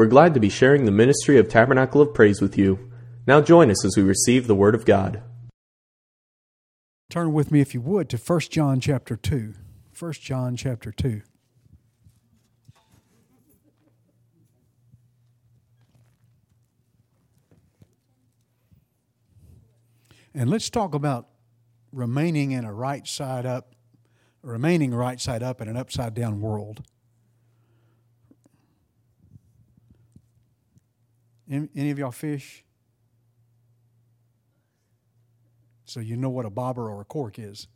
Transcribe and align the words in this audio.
We're 0.00 0.06
glad 0.06 0.32
to 0.32 0.40
be 0.40 0.48
sharing 0.48 0.86
the 0.86 0.92
ministry 0.92 1.36
of 1.36 1.50
Tabernacle 1.50 2.00
of 2.00 2.14
Praise 2.14 2.40
with 2.40 2.56
you. 2.56 2.90
Now 3.26 3.42
join 3.42 3.70
us 3.70 3.84
as 3.84 3.98
we 3.98 4.02
receive 4.02 4.46
the 4.46 4.54
Word 4.54 4.74
of 4.74 4.86
God. 4.86 5.22
Turn 7.10 7.34
with 7.34 7.52
me, 7.52 7.60
if 7.60 7.74
you 7.74 7.82
would, 7.82 8.08
to 8.08 8.16
1 8.16 8.40
John 8.48 8.80
chapter 8.80 9.14
2. 9.14 9.52
1 9.98 10.12
John 10.14 10.56
chapter 10.56 10.90
2. 10.90 11.20
And 20.32 20.48
let's 20.48 20.70
talk 20.70 20.94
about 20.94 21.28
remaining 21.92 22.52
in 22.52 22.64
a 22.64 22.72
right 22.72 23.06
side 23.06 23.44
up, 23.44 23.74
remaining 24.40 24.94
right 24.94 25.20
side 25.20 25.42
up 25.42 25.60
in 25.60 25.68
an 25.68 25.76
upside 25.76 26.14
down 26.14 26.40
world. 26.40 26.84
Any 31.50 31.90
of 31.90 31.98
y'all 31.98 32.12
fish? 32.12 32.64
So 35.84 35.98
you 35.98 36.16
know 36.16 36.30
what 36.30 36.46
a 36.46 36.50
bobber 36.50 36.88
or 36.88 37.00
a 37.00 37.04
cork 37.04 37.38
is. 37.38 37.66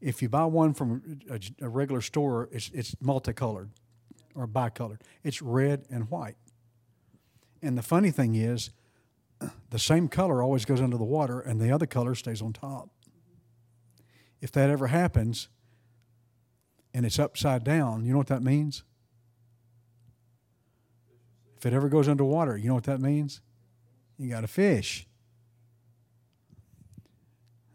If 0.00 0.22
you 0.22 0.30
buy 0.30 0.46
one 0.46 0.72
from 0.72 1.20
a, 1.30 1.38
a 1.60 1.68
regular 1.68 2.00
store, 2.00 2.48
it's, 2.50 2.70
it's 2.72 2.96
multicolored 3.00 3.70
or 4.34 4.46
bicolored. 4.46 5.02
It's 5.22 5.42
red 5.42 5.84
and 5.90 6.10
white. 6.10 6.36
And 7.60 7.76
the 7.76 7.82
funny 7.82 8.10
thing 8.10 8.34
is, 8.34 8.70
the 9.70 9.78
same 9.78 10.08
color 10.08 10.42
always 10.42 10.64
goes 10.64 10.80
under 10.80 10.96
the 10.96 11.04
water 11.04 11.38
and 11.38 11.60
the 11.60 11.70
other 11.70 11.86
color 11.86 12.14
stays 12.14 12.40
on 12.40 12.54
top. 12.54 12.88
If 14.40 14.50
that 14.52 14.70
ever 14.70 14.88
happens 14.88 15.48
and 16.94 17.04
it's 17.04 17.18
upside 17.18 17.62
down, 17.62 18.04
you 18.04 18.12
know 18.12 18.18
what 18.18 18.26
that 18.28 18.42
means? 18.42 18.82
If 21.62 21.66
it 21.66 21.74
ever 21.74 21.88
goes 21.88 22.08
underwater, 22.08 22.56
you 22.56 22.66
know 22.66 22.74
what 22.74 22.82
that 22.84 23.00
means? 23.00 23.40
You 24.18 24.28
got 24.28 24.42
a 24.42 24.48
fish. 24.48 25.06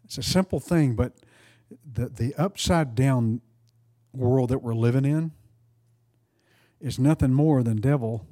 It's 0.04 0.18
a 0.18 0.22
simple 0.22 0.60
thing, 0.60 0.94
but 0.94 1.14
the, 1.90 2.10
the 2.10 2.34
upside 2.34 2.94
down 2.94 3.40
world 4.12 4.50
that 4.50 4.58
we're 4.58 4.74
living 4.74 5.06
in 5.06 5.32
is 6.82 6.98
nothing 6.98 7.32
more 7.32 7.62
than 7.62 7.76
devil 7.78 8.26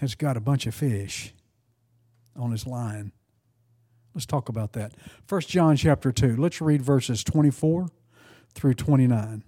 has 0.00 0.16
got 0.16 0.36
a 0.36 0.40
bunch 0.40 0.66
of 0.66 0.74
fish 0.74 1.34
on 2.34 2.50
his 2.50 2.66
line. 2.66 3.12
Let's 4.12 4.26
talk 4.26 4.48
about 4.48 4.72
that. 4.72 4.94
First 5.24 5.48
John 5.48 5.76
chapter 5.76 6.10
2. 6.10 6.34
Let's 6.34 6.60
read 6.60 6.82
verses 6.82 7.22
24 7.22 7.86
through 8.54 8.74
29. 8.74 9.44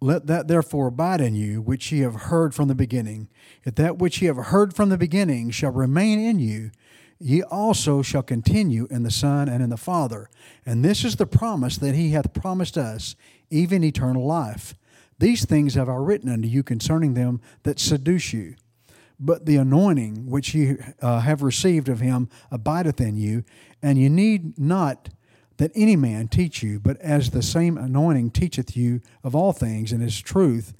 Let 0.00 0.26
that 0.28 0.48
therefore 0.48 0.86
abide 0.86 1.20
in 1.20 1.34
you 1.34 1.60
which 1.60 1.92
ye 1.92 2.00
have 2.00 2.14
heard 2.14 2.54
from 2.54 2.68
the 2.68 2.74
beginning. 2.74 3.28
If 3.64 3.74
that 3.74 3.98
which 3.98 4.22
ye 4.22 4.28
have 4.28 4.36
heard 4.36 4.74
from 4.74 4.88
the 4.88 4.96
beginning 4.96 5.50
shall 5.50 5.72
remain 5.72 6.18
in 6.18 6.38
you, 6.38 6.70
ye 7.18 7.42
also 7.42 8.00
shall 8.00 8.22
continue 8.22 8.86
in 8.90 9.02
the 9.02 9.10
Son 9.10 9.48
and 9.48 9.62
in 9.62 9.68
the 9.68 9.76
Father. 9.76 10.30
And 10.64 10.82
this 10.82 11.04
is 11.04 11.16
the 11.16 11.26
promise 11.26 11.76
that 11.76 11.94
he 11.94 12.10
hath 12.10 12.32
promised 12.32 12.78
us, 12.78 13.14
even 13.50 13.84
eternal 13.84 14.26
life. 14.26 14.74
These 15.18 15.44
things 15.44 15.74
have 15.74 15.90
I 15.90 15.96
written 15.96 16.30
unto 16.30 16.48
you 16.48 16.62
concerning 16.62 17.12
them 17.12 17.42
that 17.64 17.78
seduce 17.78 18.32
you. 18.32 18.54
But 19.22 19.44
the 19.44 19.56
anointing 19.56 20.30
which 20.30 20.54
ye 20.54 20.76
uh, 21.02 21.20
have 21.20 21.42
received 21.42 21.90
of 21.90 22.00
him 22.00 22.30
abideth 22.50 23.02
in 23.02 23.16
you, 23.16 23.44
and 23.82 23.98
ye 23.98 24.08
need 24.08 24.58
not 24.58 25.10
that 25.60 25.70
any 25.74 25.94
man 25.94 26.26
teach 26.26 26.62
you, 26.62 26.80
but 26.80 26.98
as 27.02 27.30
the 27.30 27.42
same 27.42 27.76
anointing 27.76 28.30
teacheth 28.30 28.74
you 28.74 29.02
of 29.22 29.36
all 29.36 29.52
things, 29.52 29.92
and 29.92 30.02
is 30.02 30.18
truth, 30.18 30.72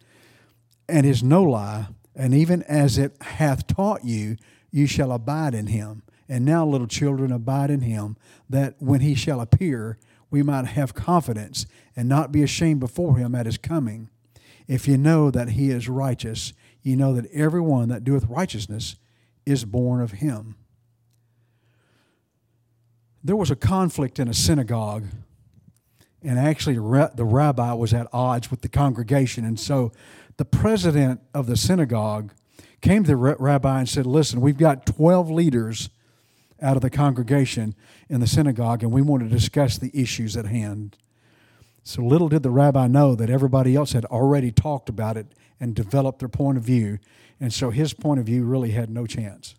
and 0.88 1.04
is 1.04 1.22
no 1.22 1.42
lie, 1.42 1.88
and 2.16 2.32
even 2.32 2.62
as 2.62 2.96
it 2.96 3.14
hath 3.20 3.66
taught 3.66 4.06
you, 4.06 4.38
you 4.70 4.86
shall 4.86 5.12
abide 5.12 5.54
in 5.54 5.66
him. 5.66 6.02
And 6.30 6.46
now, 6.46 6.64
little 6.64 6.86
children, 6.86 7.30
abide 7.30 7.70
in 7.70 7.82
him, 7.82 8.16
that 8.48 8.76
when 8.78 9.02
he 9.02 9.14
shall 9.14 9.42
appear, 9.42 9.98
we 10.30 10.42
might 10.42 10.64
have 10.64 10.94
confidence 10.94 11.66
and 11.94 12.08
not 12.08 12.32
be 12.32 12.42
ashamed 12.42 12.80
before 12.80 13.18
him 13.18 13.34
at 13.34 13.44
his 13.44 13.58
coming. 13.58 14.08
If 14.66 14.88
you 14.88 14.96
know 14.96 15.30
that 15.30 15.50
he 15.50 15.68
is 15.70 15.90
righteous, 15.90 16.54
you 16.82 16.96
know 16.96 17.12
that 17.12 17.30
every 17.32 17.60
one 17.60 17.90
that 17.90 18.02
doeth 18.02 18.24
righteousness 18.30 18.96
is 19.44 19.66
born 19.66 20.00
of 20.00 20.12
him 20.12 20.54
there 23.22 23.36
was 23.36 23.50
a 23.50 23.56
conflict 23.56 24.18
in 24.18 24.28
a 24.28 24.34
synagogue, 24.34 25.04
and 26.22 26.38
actually 26.38 26.74
the 26.74 27.24
rabbi 27.24 27.72
was 27.72 27.92
at 27.94 28.06
odds 28.12 28.50
with 28.50 28.62
the 28.62 28.68
congregation. 28.68 29.44
And 29.44 29.58
so 29.58 29.92
the 30.36 30.44
president 30.44 31.20
of 31.34 31.46
the 31.46 31.56
synagogue 31.56 32.32
came 32.80 33.04
to 33.04 33.08
the 33.08 33.16
rabbi 33.16 33.80
and 33.80 33.88
said, 33.88 34.06
Listen, 34.06 34.40
we've 34.40 34.58
got 34.58 34.86
12 34.86 35.30
leaders 35.30 35.90
out 36.62 36.76
of 36.76 36.82
the 36.82 36.90
congregation 36.90 37.74
in 38.08 38.20
the 38.20 38.26
synagogue, 38.26 38.82
and 38.82 38.92
we 38.92 39.02
want 39.02 39.22
to 39.22 39.28
discuss 39.28 39.78
the 39.78 39.90
issues 39.94 40.36
at 40.36 40.46
hand. 40.46 40.96
So 41.82 42.02
little 42.02 42.28
did 42.28 42.42
the 42.42 42.50
rabbi 42.50 42.86
know 42.86 43.14
that 43.14 43.30
everybody 43.30 43.74
else 43.74 43.92
had 43.92 44.04
already 44.06 44.52
talked 44.52 44.88
about 44.88 45.16
it 45.16 45.26
and 45.58 45.74
developed 45.74 46.18
their 46.18 46.28
point 46.28 46.58
of 46.58 46.64
view, 46.64 46.98
and 47.38 47.52
so 47.52 47.70
his 47.70 47.94
point 47.94 48.20
of 48.20 48.26
view 48.26 48.44
really 48.44 48.70
had 48.72 48.90
no 48.90 49.06
chance. 49.06 49.54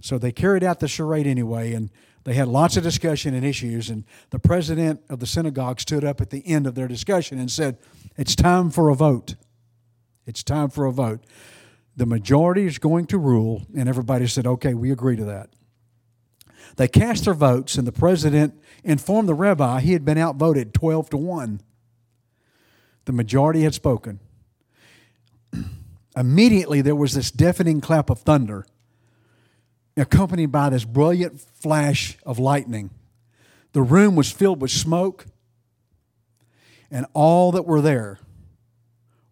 So 0.00 0.18
they 0.18 0.32
carried 0.32 0.64
out 0.64 0.80
the 0.80 0.88
charade 0.88 1.28
anyway, 1.28 1.72
and 1.72 1.90
they 2.24 2.34
had 2.34 2.48
lots 2.48 2.76
of 2.76 2.82
discussion 2.82 3.34
and 3.34 3.44
issues, 3.44 3.90
and 3.90 4.04
the 4.30 4.38
president 4.38 5.00
of 5.08 5.18
the 5.18 5.26
synagogue 5.26 5.80
stood 5.80 6.04
up 6.04 6.20
at 6.20 6.30
the 6.30 6.46
end 6.46 6.66
of 6.66 6.74
their 6.74 6.88
discussion 6.88 7.38
and 7.38 7.50
said, 7.50 7.78
It's 8.16 8.36
time 8.36 8.70
for 8.70 8.90
a 8.90 8.94
vote. 8.94 9.34
It's 10.24 10.42
time 10.42 10.70
for 10.70 10.86
a 10.86 10.92
vote. 10.92 11.24
The 11.96 12.06
majority 12.06 12.64
is 12.64 12.78
going 12.78 13.06
to 13.06 13.18
rule, 13.18 13.66
and 13.76 13.88
everybody 13.88 14.26
said, 14.26 14.46
Okay, 14.46 14.74
we 14.74 14.92
agree 14.92 15.16
to 15.16 15.24
that. 15.24 15.50
They 16.76 16.88
cast 16.88 17.24
their 17.24 17.34
votes, 17.34 17.76
and 17.76 17.86
the 17.86 17.92
president 17.92 18.54
informed 18.84 19.28
the 19.28 19.34
rabbi 19.34 19.80
he 19.80 19.92
had 19.92 20.04
been 20.04 20.18
outvoted 20.18 20.72
12 20.72 21.10
to 21.10 21.16
1. 21.16 21.60
The 23.04 23.12
majority 23.12 23.62
had 23.62 23.74
spoken. 23.74 24.20
Immediately, 26.16 26.82
there 26.82 26.94
was 26.94 27.14
this 27.14 27.30
deafening 27.30 27.80
clap 27.80 28.10
of 28.10 28.20
thunder 28.20 28.64
accompanied 29.96 30.52
by 30.52 30.70
this 30.70 30.84
brilliant 30.84 31.40
flash 31.40 32.16
of 32.24 32.38
lightning. 32.38 32.90
The 33.72 33.82
room 33.82 34.16
was 34.16 34.30
filled 34.30 34.60
with 34.60 34.70
smoke, 34.70 35.26
and 36.90 37.06
all 37.14 37.52
that 37.52 37.66
were 37.66 37.80
there 37.80 38.18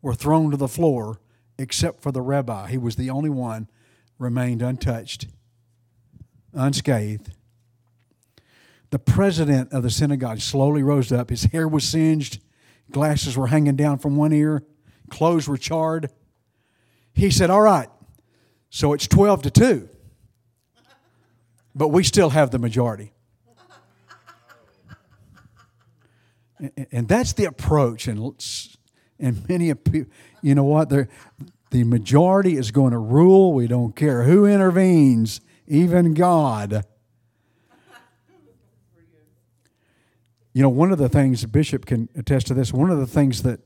were 0.03 0.15
thrown 0.15 0.51
to 0.51 0.57
the 0.57 0.69
floor 0.69 1.21
except 1.59 2.03
for 2.03 2.11
the 2.11 2.23
rabbi. 2.23 2.71
He 2.71 2.79
was 2.79 2.97
the 2.97 3.11
only 3.11 3.31
one 3.31 3.69
remained 4.19 4.63
untouched, 4.63 5.27
unscathed. 6.55 7.33
The 8.91 8.99
president 8.99 9.73
of 9.73 9.83
the 9.83 9.91
synagogue 9.91 10.41
slowly 10.41 10.83
rose 10.83 11.13
up. 11.13 11.31
His 11.31 11.45
hair 11.45 11.69
was 11.69 11.85
singed, 11.85 12.43
glasses 12.91 13.37
were 13.37 13.49
hanging 13.49 13.77
down 13.77 13.99
from 13.99 14.17
one 14.17 14.33
ear, 14.33 14.65
clothes 15.11 15.49
were 15.49 15.59
charred. 15.59 16.11
He 17.13 17.31
said, 17.31 17.51
All 17.51 17.61
right, 17.61 17.89
so 18.71 18.93
it's 18.93 19.07
12 19.07 19.43
to 19.43 19.51
2 19.51 19.89
but 21.75 21.89
we 21.89 22.03
still 22.05 22.31
have 22.31 22.51
the 22.51 22.59
majority. 22.59 23.13
And 26.93 27.09
that's 27.09 27.33
the 27.33 27.47
approach. 27.47 28.07
And, 28.07 28.35
and 29.19 29.49
many 29.49 29.73
you 30.43 30.55
know 30.55 30.65
what? 30.65 30.89
They're, 30.89 31.09
the 31.71 31.85
majority 31.85 32.57
is 32.57 32.71
going 32.71 32.93
to 32.93 32.99
rule. 32.99 33.55
We 33.55 33.67
don't 33.67 33.95
care 33.95 34.25
who 34.25 34.45
intervenes, 34.45 35.41
even 35.67 36.15
God. 36.15 36.85
You 40.53 40.63
know, 40.63 40.69
one 40.69 40.91
of 40.91 40.99
the 40.99 41.09
things, 41.09 41.45
Bishop 41.47 41.87
can 41.87 42.09
attest 42.17 42.49
to 42.49 42.55
this, 42.55 42.73
one 42.73 42.91
of 42.91 42.99
the 42.99 43.07
things 43.07 43.45
that, 43.45 43.61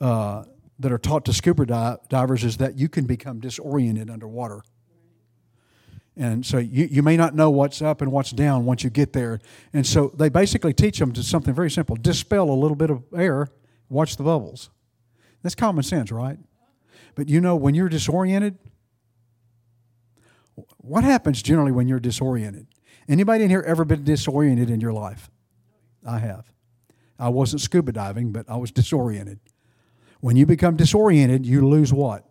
uh, 0.00 0.44
that 0.78 0.90
are 0.90 0.98
taught 0.98 1.26
to 1.26 1.32
scuba 1.34 1.98
divers 2.08 2.42
is 2.42 2.56
that 2.56 2.78
you 2.78 2.88
can 2.88 3.04
become 3.04 3.38
disoriented 3.38 4.08
underwater. 4.08 4.62
And 6.20 6.44
so 6.44 6.58
you, 6.58 6.84
you 6.84 7.02
may 7.02 7.16
not 7.16 7.34
know 7.34 7.48
what's 7.48 7.80
up 7.80 8.02
and 8.02 8.12
what's 8.12 8.30
down 8.30 8.66
once 8.66 8.84
you 8.84 8.90
get 8.90 9.14
there. 9.14 9.40
And 9.72 9.86
so 9.86 10.12
they 10.14 10.28
basically 10.28 10.74
teach 10.74 10.98
them 10.98 11.12
to 11.12 11.22
something 11.22 11.54
very 11.54 11.70
simple 11.70 11.96
dispel 11.96 12.50
a 12.50 12.52
little 12.52 12.76
bit 12.76 12.90
of 12.90 13.02
air, 13.16 13.48
watch 13.88 14.18
the 14.18 14.22
bubbles. 14.22 14.68
That's 15.42 15.54
common 15.54 15.82
sense, 15.82 16.12
right? 16.12 16.36
But 17.14 17.30
you 17.30 17.40
know, 17.40 17.56
when 17.56 17.74
you're 17.74 17.88
disoriented, 17.88 18.58
what 20.76 21.04
happens 21.04 21.40
generally 21.40 21.72
when 21.72 21.88
you're 21.88 21.98
disoriented? 21.98 22.66
Anybody 23.08 23.44
in 23.44 23.48
here 23.48 23.64
ever 23.66 23.86
been 23.86 24.04
disoriented 24.04 24.68
in 24.68 24.78
your 24.78 24.92
life? 24.92 25.30
I 26.06 26.18
have. 26.18 26.52
I 27.18 27.30
wasn't 27.30 27.62
scuba 27.62 27.92
diving, 27.92 28.30
but 28.30 28.44
I 28.46 28.58
was 28.58 28.70
disoriented. 28.70 29.40
When 30.20 30.36
you 30.36 30.44
become 30.44 30.76
disoriented, 30.76 31.46
you 31.46 31.66
lose 31.66 31.94
what? 31.94 32.30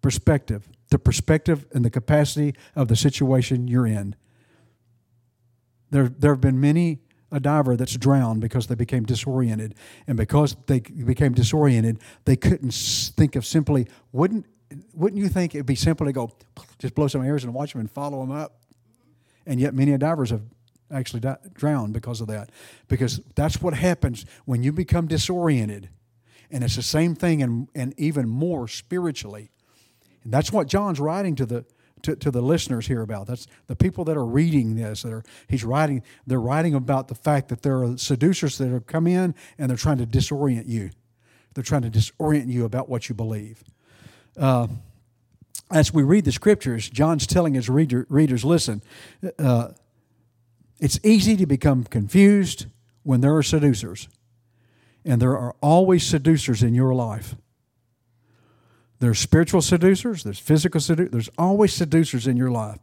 Perspective. 0.00 0.66
Perspective 0.66 0.68
the 0.92 0.98
perspective 0.98 1.66
and 1.72 1.84
the 1.84 1.90
capacity 1.90 2.54
of 2.76 2.88
the 2.88 2.96
situation 2.96 3.66
you're 3.66 3.86
in. 3.86 4.14
There, 5.90 6.08
there 6.08 6.32
have 6.32 6.40
been 6.40 6.60
many 6.60 7.00
a 7.32 7.40
diver 7.40 7.76
that's 7.76 7.96
drowned 7.96 8.40
because 8.40 8.66
they 8.66 8.74
became 8.74 9.04
disoriented. 9.04 9.74
And 10.06 10.16
because 10.16 10.54
they 10.66 10.80
became 10.80 11.32
disoriented, 11.32 11.98
they 12.26 12.36
couldn't 12.36 12.72
think 12.72 13.36
of 13.36 13.44
simply, 13.44 13.88
wouldn't, 14.12 14.46
wouldn't 14.94 15.20
you 15.20 15.28
think 15.28 15.54
it'd 15.54 15.66
be 15.66 15.74
simple 15.74 16.06
to 16.06 16.12
go, 16.12 16.30
just 16.78 16.94
blow 16.94 17.08
some 17.08 17.24
airs 17.24 17.42
and 17.42 17.52
watch 17.52 17.72
them 17.72 17.80
and 17.80 17.90
follow 17.90 18.20
them 18.20 18.30
up? 18.30 18.60
And 19.46 19.58
yet 19.58 19.74
many 19.74 19.96
divers 19.96 20.30
have 20.30 20.42
actually 20.90 21.20
di- 21.20 21.38
drowned 21.54 21.94
because 21.94 22.20
of 22.20 22.28
that. 22.28 22.50
Because 22.86 23.20
that's 23.34 23.60
what 23.62 23.74
happens 23.74 24.26
when 24.44 24.62
you 24.62 24.72
become 24.72 25.08
disoriented. 25.08 25.88
And 26.50 26.62
it's 26.62 26.76
the 26.76 26.82
same 26.82 27.14
thing 27.14 27.42
and, 27.42 27.68
and 27.74 27.94
even 27.98 28.28
more 28.28 28.68
spiritually. 28.68 29.50
And 30.24 30.32
that's 30.32 30.52
what 30.52 30.66
John's 30.68 31.00
writing 31.00 31.34
to 31.36 31.46
the 31.46 31.64
to, 32.02 32.16
to 32.16 32.30
the 32.30 32.42
listeners 32.42 32.86
here 32.86 33.02
about. 33.02 33.28
That's 33.28 33.46
the 33.68 33.76
people 33.76 34.04
that 34.06 34.16
are 34.16 34.24
reading 34.24 34.74
this. 34.74 35.02
That 35.02 35.12
are 35.12 35.22
he's 35.48 35.64
writing. 35.64 36.02
They're 36.26 36.40
writing 36.40 36.74
about 36.74 37.08
the 37.08 37.14
fact 37.14 37.48
that 37.48 37.62
there 37.62 37.82
are 37.82 37.96
seducers 37.96 38.58
that 38.58 38.68
have 38.68 38.86
come 38.86 39.06
in 39.06 39.34
and 39.58 39.70
they're 39.70 39.76
trying 39.76 39.98
to 39.98 40.06
disorient 40.06 40.66
you. 40.66 40.90
They're 41.54 41.64
trying 41.64 41.82
to 41.82 41.90
disorient 41.90 42.48
you 42.48 42.64
about 42.64 42.88
what 42.88 43.08
you 43.08 43.14
believe. 43.14 43.62
Uh, 44.36 44.68
as 45.70 45.92
we 45.92 46.02
read 46.02 46.24
the 46.24 46.32
scriptures, 46.32 46.88
John's 46.88 47.26
telling 47.26 47.54
his 47.54 47.68
reader, 47.68 48.06
readers, 48.08 48.44
listen, 48.44 48.82
uh, 49.38 49.68
it's 50.80 50.98
easy 51.02 51.36
to 51.36 51.46
become 51.46 51.84
confused 51.84 52.66
when 53.04 53.20
there 53.20 53.36
are 53.36 53.42
seducers, 53.42 54.08
and 55.04 55.20
there 55.20 55.36
are 55.36 55.54
always 55.60 56.04
seducers 56.04 56.62
in 56.62 56.74
your 56.74 56.94
life. 56.94 57.36
There's 59.02 59.18
spiritual 59.18 59.62
seducers, 59.62 60.22
there's 60.22 60.38
physical 60.38 60.80
seducers, 60.80 61.10
there's 61.10 61.30
always 61.36 61.72
seducers 61.74 62.28
in 62.28 62.36
your 62.36 62.52
life. 62.52 62.78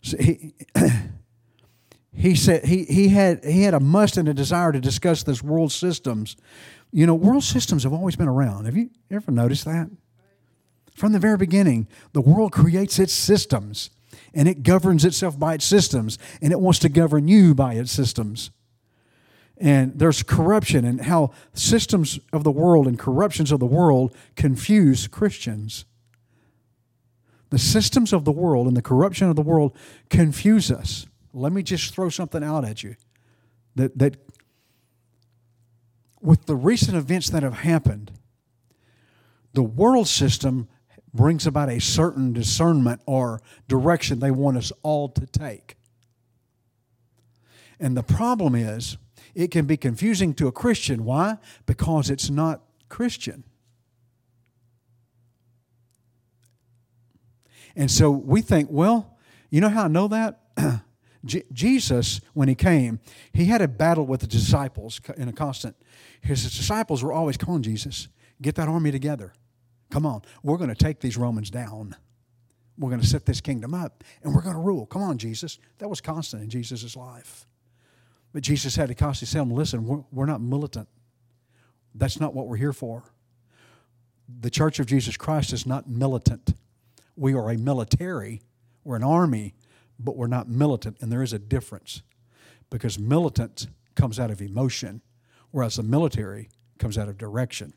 So 0.00 0.16
he, 0.16 0.54
he 2.14 2.36
said 2.36 2.66
he, 2.66 2.84
he 2.84 3.08
had 3.08 3.44
he 3.44 3.64
had 3.64 3.74
a 3.74 3.80
must 3.80 4.16
and 4.16 4.28
a 4.28 4.32
desire 4.32 4.70
to 4.70 4.78
discuss 4.78 5.24
this 5.24 5.42
world 5.42 5.72
systems. 5.72 6.36
You 6.92 7.04
know, 7.04 7.16
world 7.16 7.42
systems 7.42 7.82
have 7.82 7.92
always 7.92 8.14
been 8.14 8.28
around. 8.28 8.66
Have 8.66 8.76
you 8.76 8.90
ever 9.10 9.32
noticed 9.32 9.64
that? 9.64 9.90
From 10.94 11.10
the 11.10 11.18
very 11.18 11.36
beginning, 11.36 11.88
the 12.12 12.20
world 12.20 12.52
creates 12.52 13.00
its 13.00 13.12
systems 13.12 13.90
and 14.32 14.46
it 14.46 14.62
governs 14.62 15.04
itself 15.04 15.36
by 15.36 15.54
its 15.54 15.64
systems 15.64 16.16
and 16.40 16.52
it 16.52 16.60
wants 16.60 16.78
to 16.78 16.88
govern 16.88 17.26
you 17.26 17.56
by 17.56 17.74
its 17.74 17.90
systems 17.90 18.52
and 19.60 19.98
there's 19.98 20.22
corruption 20.22 20.86
and 20.86 21.02
how 21.02 21.32
systems 21.52 22.18
of 22.32 22.44
the 22.44 22.50
world 22.50 22.86
and 22.86 22.98
corruptions 22.98 23.52
of 23.52 23.60
the 23.60 23.66
world 23.66 24.16
confuse 24.34 25.06
Christians. 25.06 25.84
The 27.50 27.58
systems 27.58 28.14
of 28.14 28.24
the 28.24 28.32
world 28.32 28.66
and 28.66 28.76
the 28.76 28.82
corruption 28.82 29.28
of 29.28 29.36
the 29.36 29.42
world 29.42 29.76
confuse 30.08 30.70
us. 30.70 31.06
Let 31.34 31.52
me 31.52 31.62
just 31.62 31.94
throw 31.94 32.08
something 32.08 32.42
out 32.42 32.64
at 32.64 32.82
you 32.82 32.96
that, 33.74 33.98
that 33.98 34.16
with 36.22 36.46
the 36.46 36.56
recent 36.56 36.96
events 36.96 37.28
that 37.28 37.42
have 37.42 37.58
happened, 37.58 38.12
the 39.52 39.62
world 39.62 40.08
system 40.08 40.68
brings 41.12 41.46
about 41.46 41.68
a 41.68 41.80
certain 41.80 42.32
discernment 42.32 43.02
or 43.04 43.42
direction 43.68 44.20
they 44.20 44.30
want 44.30 44.56
us 44.56 44.72
all 44.82 45.08
to 45.10 45.26
take. 45.26 45.76
And 47.78 47.96
the 47.96 48.02
problem 48.02 48.54
is, 48.54 48.96
it 49.34 49.50
can 49.50 49.66
be 49.66 49.76
confusing 49.76 50.34
to 50.34 50.46
a 50.46 50.52
Christian. 50.52 51.04
Why? 51.04 51.38
Because 51.66 52.10
it's 52.10 52.30
not 52.30 52.62
Christian. 52.88 53.44
And 57.76 57.90
so 57.90 58.10
we 58.10 58.42
think, 58.42 58.68
well, 58.70 59.16
you 59.50 59.60
know 59.60 59.68
how 59.68 59.84
I 59.84 59.88
know 59.88 60.08
that? 60.08 60.40
Jesus, 61.24 62.20
when 62.34 62.48
he 62.48 62.54
came, 62.54 62.98
he 63.32 63.44
had 63.46 63.60
a 63.60 63.68
battle 63.68 64.06
with 64.06 64.20
the 64.20 64.26
disciples 64.26 65.00
in 65.16 65.28
a 65.28 65.32
constant. 65.32 65.76
His 66.22 66.42
disciples 66.42 67.02
were 67.02 67.12
always, 67.12 67.36
calling 67.36 67.62
Jesus, 67.62 68.08
get 68.40 68.54
that 68.56 68.68
army 68.68 68.90
together. 68.90 69.32
Come 69.90 70.06
on, 70.06 70.22
we're 70.42 70.56
going 70.56 70.70
to 70.70 70.74
take 70.74 71.00
these 71.00 71.16
Romans 71.16 71.50
down. 71.50 71.96
We're 72.78 72.90
going 72.90 73.02
to 73.02 73.06
set 73.06 73.26
this 73.26 73.40
kingdom 73.40 73.74
up 73.74 74.02
and 74.22 74.34
we're 74.34 74.40
going 74.42 74.54
to 74.54 74.60
rule. 74.60 74.86
Come 74.86 75.02
on, 75.02 75.18
Jesus. 75.18 75.58
That 75.78 75.88
was 75.88 76.00
constant 76.00 76.42
in 76.42 76.48
Jesus' 76.48 76.96
life. 76.96 77.46
But 78.32 78.42
Jesus 78.42 78.76
had 78.76 78.88
to 78.88 78.94
constantly 78.94 79.32
tell 79.32 79.44
them, 79.44 79.54
listen, 79.54 79.86
we're, 79.86 80.04
we're 80.12 80.26
not 80.26 80.40
militant. 80.40 80.88
That's 81.94 82.20
not 82.20 82.34
what 82.34 82.46
we're 82.46 82.56
here 82.56 82.72
for. 82.72 83.02
The 84.40 84.50
Church 84.50 84.78
of 84.78 84.86
Jesus 84.86 85.16
Christ 85.16 85.52
is 85.52 85.66
not 85.66 85.88
militant. 85.88 86.54
We 87.16 87.34
are 87.34 87.50
a 87.50 87.58
military, 87.58 88.42
we're 88.84 88.96
an 88.96 89.02
army, 89.02 89.54
but 89.98 90.16
we're 90.16 90.28
not 90.28 90.48
militant. 90.48 90.98
And 91.00 91.10
there 91.10 91.22
is 91.22 91.32
a 91.32 91.38
difference 91.38 92.02
because 92.70 92.98
militant 92.98 93.66
comes 93.96 94.20
out 94.20 94.30
of 94.30 94.40
emotion, 94.40 95.02
whereas 95.50 95.76
the 95.76 95.82
military 95.82 96.48
comes 96.78 96.96
out 96.96 97.08
of 97.08 97.18
direction. 97.18 97.72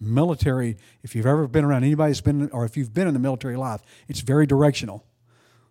Military, 0.00 0.76
if 1.02 1.14
you've 1.14 1.26
ever 1.26 1.46
been 1.46 1.64
around 1.64 1.84
anybody 1.84 2.10
that's 2.10 2.20
been, 2.20 2.50
or 2.50 2.64
if 2.64 2.76
you've 2.76 2.92
been 2.92 3.06
in 3.06 3.14
the 3.14 3.20
military 3.20 3.56
life, 3.56 3.82
it's 4.08 4.20
very 4.20 4.46
directional. 4.46 5.04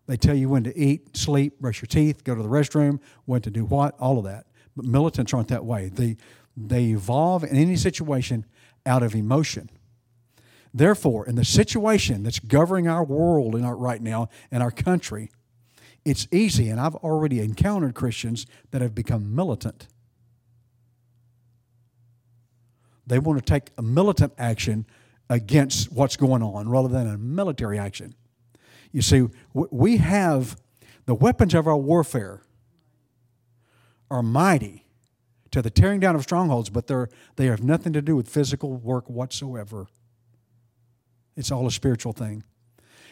They 0.10 0.18
tell 0.18 0.34
you 0.34 0.50
when 0.50 0.64
to 0.64 0.76
eat, 0.76 1.16
sleep, 1.16 1.60
brush 1.60 1.84
your 1.84 1.88
teeth, 1.88 2.24
go 2.24 2.34
to 2.34 2.42
the 2.42 2.50
restroom, 2.50 3.00
when 3.26 3.42
to 3.42 3.52
do 3.52 3.64
what, 3.64 3.96
all 4.00 4.18
of 4.18 4.24
that. 4.24 4.48
But 4.76 4.86
militants 4.86 5.36
aren't 5.36 5.50
that 5.50 5.64
way. 5.64 5.90
They, 5.90 6.18
they 6.58 6.86
evolve 6.86 7.44
in 7.44 7.56
any 7.56 7.76
situation 7.76 8.48
out 8.88 9.04
of 9.04 9.14
emotion. 9.14 9.70
Therefore, 10.74 11.28
in 11.28 11.36
the 11.36 11.46
situation 11.46 12.24
that's 12.24 12.40
governing 12.40 12.88
our 12.88 13.04
world 13.04 13.54
in 13.54 13.64
our, 13.64 13.78
right 13.78 14.02
now 14.02 14.30
and 14.50 14.64
our 14.64 14.72
country, 14.72 15.30
it's 16.04 16.28
easy, 16.32 16.70
and 16.70 16.80
I've 16.80 16.96
already 16.96 17.40
encountered 17.40 17.94
Christians 17.94 18.48
that 18.72 18.82
have 18.82 18.96
become 18.96 19.36
militant. 19.36 19.86
They 23.06 23.20
want 23.20 23.46
to 23.46 23.46
take 23.46 23.70
a 23.78 23.84
militant 23.84 24.34
action 24.40 24.88
against 25.30 25.92
what's 25.92 26.18
going 26.18 26.42
on 26.42 26.68
rather 26.68 26.90
than 26.90 27.06
a 27.06 27.16
military 27.20 27.78
action. 27.78 28.16
You 28.92 29.02
see, 29.02 29.28
we 29.54 29.98
have 29.98 30.60
the 31.06 31.16
weapons 31.16 31.54
of 31.54 31.68
our 31.68 31.78
warfare 31.78 32.42
are 34.10 34.24
mighty 34.24 34.86
to 35.52 35.62
the 35.62 35.70
tearing 35.70 36.00
down 36.00 36.16
of 36.16 36.24
strongholds, 36.24 36.70
but 36.70 36.88
they're, 36.88 37.10
they 37.36 37.48
have 37.48 37.64
nothing 37.64 37.94
to 37.94 38.02
do 38.02 38.16
with 38.16 38.28
physical 38.28 38.76
work 38.76 39.10
whatsoever. 39.10 39.88
It's 41.36 41.52
all 41.52 41.68
a 41.68 41.72
spiritual 41.72 42.14
thing. 42.14 42.44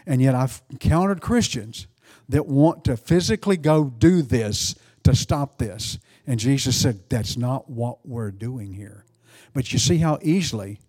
And 0.06 0.22
yet 0.22 0.36
I've 0.36 0.62
encountered 0.70 1.22
Christians 1.22 1.88
that 2.30 2.48
want 2.48 2.84
to 2.86 2.98
physically 2.98 3.58
go 3.58 3.86
do 3.86 4.22
this 4.22 4.76
to 5.04 5.16
stop 5.16 5.58
this. 5.58 6.00
And 6.26 6.40
Jesus 6.40 6.80
said, 6.80 7.10
That's 7.10 7.38
not 7.38 7.70
what 7.70 8.06
we're 8.06 8.32
doing 8.32 8.74
here. 8.74 9.06
But 9.54 9.72
you 9.74 9.80
see 9.80 9.98
how 9.98 10.20
easily 10.22 10.80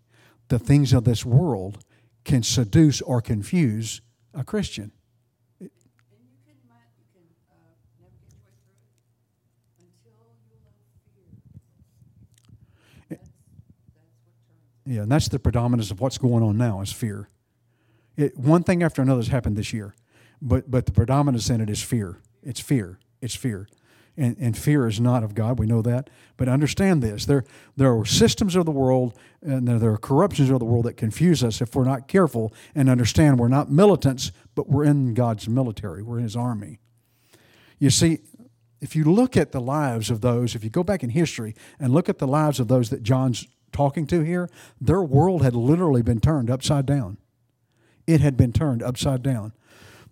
the 0.49 0.59
things 0.59 0.92
of 0.92 1.04
this 1.04 1.25
world 1.25 1.78
can 2.25 2.42
seduce 2.42 3.00
or 3.00 3.21
confuse 3.21 4.00
a 4.35 4.44
Christian. 4.44 4.92
Yeah, 14.85 15.02
and 15.02 15.12
that's 15.12 15.28
the 15.28 15.38
predominance 15.38 15.90
of 15.90 16.00
what's 16.00 16.16
going 16.16 16.42
on 16.42 16.56
now 16.56 16.80
is 16.80 16.90
fear. 16.90 17.28
It, 18.16 18.38
one 18.38 18.62
thing 18.62 18.82
after 18.82 19.02
another 19.02 19.18
has 19.18 19.28
happened 19.28 19.54
this 19.54 19.75
year, 19.75 19.94
but 20.40 20.70
but 20.70 20.87
the 20.87 20.92
predominance 20.92 21.50
in 21.50 21.61
it 21.61 21.68
is 21.68 21.82
fear. 21.82 22.23
It's 22.42 22.58
fear. 22.58 22.99
It's 23.20 23.35
fear 23.35 23.68
and, 24.18 24.37
and 24.38 24.58
fear 24.58 24.87
is 24.87 25.00
not 25.00 25.22
of 25.22 25.34
God. 25.34 25.58
We 25.58 25.66
know 25.66 25.80
that. 25.82 26.10
But 26.37 26.48
understand 26.48 27.02
this 27.02 27.25
there, 27.25 27.44
there 27.76 27.96
are 27.96 28.04
systems 28.04 28.56
of 28.56 28.66
the 28.66 28.72
world 28.72 29.14
and 29.40 29.66
there, 29.66 29.78
there 29.78 29.92
are 29.92 29.98
corruptions 29.98 30.50
of 30.50 30.58
the 30.58 30.64
world 30.64 30.84
that 30.84 30.96
confuse 30.96 31.44
us 31.44 31.60
if 31.60 31.75
we're 31.75 31.84
not 31.84 32.08
careful 32.08 32.52
and 32.75 32.90
understand 32.90 33.38
we're 33.38 33.48
not 33.48 33.70
militants, 33.70 34.32
but 34.54 34.68
we're 34.68 34.84
in 34.84 35.14
God's 35.14 35.48
military, 35.48 36.02
we're 36.02 36.18
in 36.18 36.25
His 36.25 36.37
army. 36.37 36.80
You 37.78 37.90
see, 37.90 38.18
if 38.80 38.96
you 38.96 39.04
look 39.04 39.37
at 39.37 39.52
the 39.52 39.60
lives 39.60 40.10
of 40.10 40.20
those, 40.20 40.54
if 40.54 40.64
you 40.64 40.70
go 40.70 40.82
back 40.82 41.02
in 41.02 41.10
history 41.10 41.54
and 41.78 41.92
look 41.92 42.08
at 42.08 42.18
the 42.18 42.26
lives 42.26 42.60
of 42.60 42.68
those 42.68 42.90
that 42.90 43.02
John's 43.02 43.46
talking 43.72 44.06
to 44.08 44.20
here, 44.20 44.48
their 44.80 45.02
world 45.02 45.42
had 45.42 45.54
literally 45.54 46.02
been 46.02 46.20
turned 46.20 46.50
upside 46.50 46.87
down. 46.87 47.18
It 48.06 48.20
had 48.20 48.37
been 48.37 48.52
turned 48.52 48.82
upside 48.82 49.22
down 49.22 49.52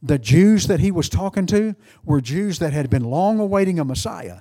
the 0.02 0.18
Jews 0.18 0.66
that 0.66 0.80
he 0.80 0.90
was 0.90 1.08
talking 1.08 1.46
to 1.46 1.74
were 2.04 2.20
Jews 2.20 2.58
that 2.58 2.72
had 2.72 2.90
been 2.90 3.04
long 3.04 3.38
awaiting 3.38 3.78
a 3.78 3.84
Messiah. 3.84 4.40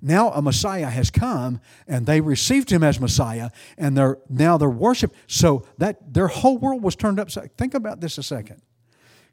Now 0.00 0.30
a 0.32 0.42
Messiah 0.42 0.90
has 0.90 1.10
come 1.10 1.60
and 1.88 2.04
they 2.04 2.20
received 2.20 2.70
him 2.70 2.82
as 2.82 3.00
Messiah 3.00 3.50
and 3.78 3.96
they're 3.96 4.18
now 4.28 4.58
they're 4.58 4.68
worship 4.68 5.14
so 5.26 5.66
that 5.78 6.12
their 6.12 6.28
whole 6.28 6.58
world 6.58 6.82
was 6.82 6.94
turned 6.94 7.18
upside. 7.18 7.56
Think 7.56 7.72
about 7.72 8.00
this 8.00 8.18
a 8.18 8.22
second. 8.22 8.60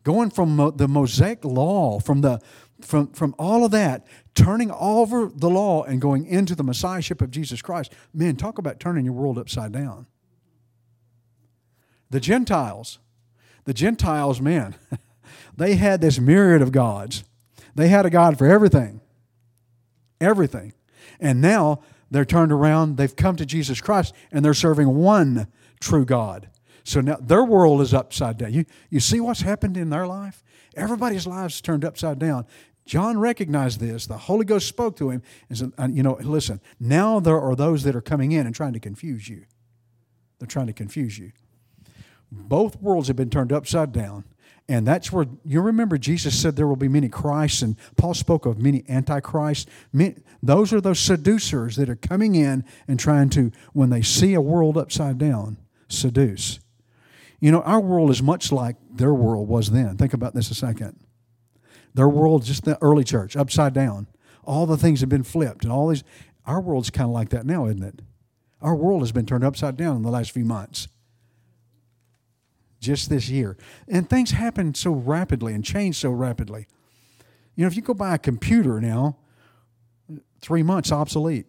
Going 0.03 0.29
from 0.29 0.73
the 0.77 0.87
Mosaic 0.87 1.43
law, 1.43 1.99
from 1.99 2.21
the 2.21 2.39
from, 2.79 3.11
from 3.11 3.35
all 3.37 3.65
of 3.65 3.71
that, 3.71 4.07
turning 4.33 4.71
over 4.71 5.29
the 5.33 5.49
law 5.49 5.83
and 5.83 6.01
going 6.01 6.25
into 6.25 6.55
the 6.55 6.63
Messiahship 6.63 7.21
of 7.21 7.31
Jesus 7.31 7.61
Christ. 7.61 7.93
Man, 8.13 8.35
talk 8.35 8.57
about 8.57 8.79
turning 8.79 9.05
your 9.05 9.13
world 9.13 9.37
upside 9.37 9.71
down. 9.71 10.07
The 12.09 12.19
Gentiles, 12.19 12.99
the 13.65 13.73
Gentiles, 13.73 14.41
man, 14.41 14.75
they 15.57 15.75
had 15.75 16.01
this 16.01 16.19
myriad 16.19 16.61
of 16.61 16.71
gods. 16.71 17.23
They 17.75 17.87
had 17.87 18.05
a 18.05 18.09
God 18.09 18.37
for 18.37 18.47
everything. 18.47 19.01
everything. 20.19 20.73
And 21.19 21.41
now 21.41 21.81
they're 22.09 22.25
turned 22.25 22.51
around, 22.51 22.97
they've 22.97 23.15
come 23.15 23.35
to 23.37 23.45
Jesus 23.45 23.79
Christ, 23.79 24.13
and 24.31 24.43
they're 24.43 24.53
serving 24.53 24.87
one 24.87 25.47
true 25.79 26.05
God. 26.05 26.49
So 26.83 26.99
now 26.99 27.17
their 27.21 27.43
world 27.43 27.81
is 27.81 27.93
upside 27.93 28.37
down. 28.37 28.53
You, 28.53 28.65
you 28.89 28.99
see 28.99 29.19
what's 29.19 29.41
happened 29.41 29.77
in 29.77 29.89
their 29.89 30.07
life? 30.07 30.43
Everybody's 30.75 31.27
lives 31.27 31.61
turned 31.61 31.85
upside 31.85 32.19
down. 32.19 32.45
John 32.85 33.19
recognized 33.19 33.79
this. 33.79 34.07
The 34.07 34.17
Holy 34.17 34.45
Ghost 34.45 34.67
spoke 34.67 34.97
to 34.97 35.11
him 35.11 35.21
and 35.47 35.57
said, 35.57 35.71
uh, 35.77 35.87
You 35.91 36.03
know, 36.03 36.17
listen, 36.21 36.59
now 36.79 37.19
there 37.19 37.39
are 37.39 37.55
those 37.55 37.83
that 37.83 37.95
are 37.95 38.01
coming 38.01 38.31
in 38.31 38.45
and 38.45 38.55
trying 38.55 38.73
to 38.73 38.79
confuse 38.79 39.29
you. 39.29 39.45
They're 40.39 40.47
trying 40.47 40.67
to 40.67 40.73
confuse 40.73 41.17
you. 41.17 41.31
Both 42.31 42.81
worlds 42.81 43.07
have 43.07 43.17
been 43.17 43.29
turned 43.29 43.51
upside 43.51 43.91
down. 43.91 44.23
And 44.69 44.87
that's 44.87 45.11
where 45.11 45.25
you 45.43 45.59
remember 45.59 45.97
Jesus 45.97 46.39
said 46.39 46.55
there 46.55 46.67
will 46.67 46.77
be 46.77 46.87
many 46.87 47.09
Christs, 47.09 47.61
and 47.61 47.75
Paul 47.97 48.13
spoke 48.13 48.45
of 48.45 48.57
many 48.57 48.85
antichrists. 48.87 49.69
Those 50.41 50.71
are 50.71 50.79
those 50.79 50.99
seducers 50.99 51.75
that 51.75 51.89
are 51.89 51.95
coming 51.95 52.35
in 52.35 52.63
and 52.87 52.97
trying 52.97 53.29
to, 53.31 53.51
when 53.73 53.89
they 53.89 54.01
see 54.01 54.33
a 54.33 54.39
world 54.39 54.77
upside 54.77 55.17
down, 55.17 55.57
seduce. 55.89 56.59
You 57.41 57.51
know, 57.51 57.61
our 57.63 57.81
world 57.81 58.11
is 58.11 58.23
much 58.23 58.51
like 58.51 58.77
their 58.89 59.13
world 59.13 59.49
was 59.49 59.71
then. 59.71 59.97
Think 59.97 60.13
about 60.13 60.35
this 60.35 60.51
a 60.51 60.55
second. 60.55 60.97
Their 61.93 62.07
world, 62.07 62.45
just 62.45 62.63
the 62.63 62.77
early 62.81 63.03
church, 63.03 63.35
upside 63.35 63.73
down. 63.73 64.07
All 64.45 64.65
the 64.65 64.77
things 64.77 65.01
have 65.01 65.09
been 65.09 65.23
flipped, 65.23 65.65
and 65.65 65.73
all 65.73 65.89
these. 65.89 66.03
Our 66.45 66.61
world's 66.61 66.91
kind 66.91 67.09
of 67.09 67.13
like 67.13 67.29
that 67.29 67.45
now, 67.45 67.65
isn't 67.65 67.83
it? 67.83 68.01
Our 68.61 68.75
world 68.75 69.01
has 69.01 69.11
been 69.11 69.25
turned 69.25 69.43
upside 69.43 69.75
down 69.75 69.97
in 69.97 70.01
the 70.01 70.09
last 70.11 70.31
few 70.31 70.45
months. 70.45 70.87
Just 72.81 73.09
this 73.09 73.29
year. 73.29 73.55
And 73.87 74.09
things 74.09 74.31
happen 74.31 74.73
so 74.73 74.91
rapidly 74.91 75.53
and 75.53 75.63
change 75.63 75.97
so 75.97 76.09
rapidly. 76.09 76.67
You 77.55 77.63
know, 77.63 77.67
if 77.67 77.77
you 77.77 77.81
go 77.81 77.93
buy 77.93 78.15
a 78.15 78.19
computer 78.19 78.81
now, 78.81 79.17
three 80.41 80.63
months 80.63 80.91
obsolete. 80.91 81.45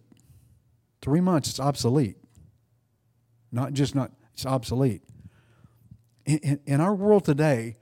Three 1.01 1.21
months 1.21 1.49
it's 1.49 1.59
obsolete. 1.59 2.17
Not 3.51 3.73
just 3.73 3.97
not, 3.97 4.13
it's 4.35 4.47
obsolete 4.47 5.03
in, 6.27 6.39
in, 6.39 6.61
in 6.67 6.81
our 6.81 6.95
world 6.95 7.25
today, 7.25 7.77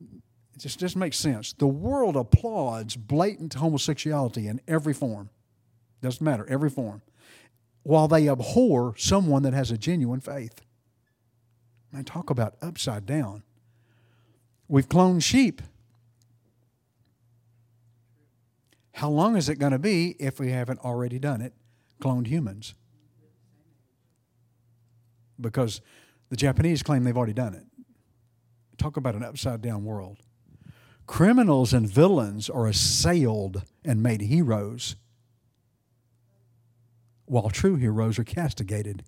it 0.00 0.60
just 0.60 0.78
doesn't 0.80 0.98
make 0.98 1.14
sense. 1.14 1.52
The 1.52 1.66
world 1.66 2.16
applauds 2.16 2.96
blatant 2.96 3.54
homosexuality 3.54 4.46
in 4.46 4.60
every 4.68 4.94
form. 4.94 5.30
Doesn't 6.00 6.24
matter, 6.24 6.46
every 6.48 6.70
form. 6.70 7.02
While 7.82 8.08
they 8.08 8.28
abhor 8.28 8.94
someone 8.96 9.42
that 9.42 9.54
has 9.54 9.70
a 9.70 9.78
genuine 9.78 10.20
faith. 10.20 10.60
Man, 11.92 12.04
talk 12.04 12.30
about 12.30 12.54
upside 12.62 13.04
down. 13.04 13.42
We've 14.66 14.88
cloned 14.88 15.22
sheep. 15.22 15.60
How 18.94 19.10
long 19.10 19.36
is 19.36 19.48
it 19.48 19.56
going 19.56 19.72
to 19.72 19.78
be 19.78 20.16
if 20.18 20.40
we 20.40 20.50
haven't 20.50 20.80
already 20.80 21.18
done 21.18 21.42
it? 21.42 21.52
Cloned 22.00 22.26
humans. 22.26 22.74
Because 25.40 25.80
the 26.30 26.36
Japanese 26.36 26.82
claim 26.82 27.04
they've 27.04 27.16
already 27.16 27.32
done 27.32 27.54
it. 27.54 27.64
Talk 28.78 28.96
about 28.96 29.14
an 29.14 29.22
upside 29.22 29.60
down 29.60 29.84
world. 29.84 30.18
Criminals 31.06 31.74
and 31.74 31.86
villains 31.86 32.48
are 32.48 32.66
assailed 32.66 33.64
and 33.84 34.02
made 34.02 34.22
heroes, 34.22 34.96
while 37.26 37.50
true 37.50 37.76
heroes 37.76 38.18
are 38.18 38.24
castigated. 38.24 39.04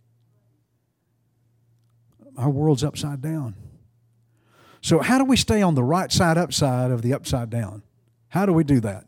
Our 2.37 2.50
world's 2.50 2.85
upside 2.85 3.23
down. 3.23 3.55
So, 4.81 5.00
how 5.00 5.19
do 5.19 5.25
we 5.25 5.37
stay 5.37 5.62
on 5.62 5.75
the 5.75 5.83
right 5.83 6.12
side 6.12 6.37
upside 6.37 6.91
of 6.91 7.03
the 7.03 7.14
upside 7.14 7.49
down? 7.49 7.83
How 8.29 8.45
do 8.45 8.53
we 8.53 8.64
do 8.64 8.81
that? 8.81 9.07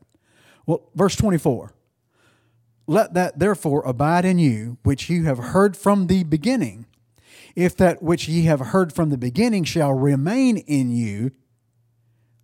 Well, 0.64 0.88
verse 0.94 1.16
24 1.16 1.74
Let 2.86 3.14
that 3.14 3.38
therefore 3.38 3.82
abide 3.84 4.24
in 4.24 4.38
you, 4.38 4.78
which 4.82 5.10
you 5.10 5.24
have 5.24 5.38
heard 5.38 5.76
from 5.76 6.06
the 6.06 6.24
beginning. 6.24 6.86
If 7.54 7.76
that 7.76 8.02
which 8.02 8.28
ye 8.28 8.44
have 8.44 8.60
heard 8.60 8.92
from 8.92 9.10
the 9.10 9.18
beginning 9.18 9.64
shall 9.64 9.92
remain 9.92 10.58
in 10.58 10.90
you, 10.90 11.32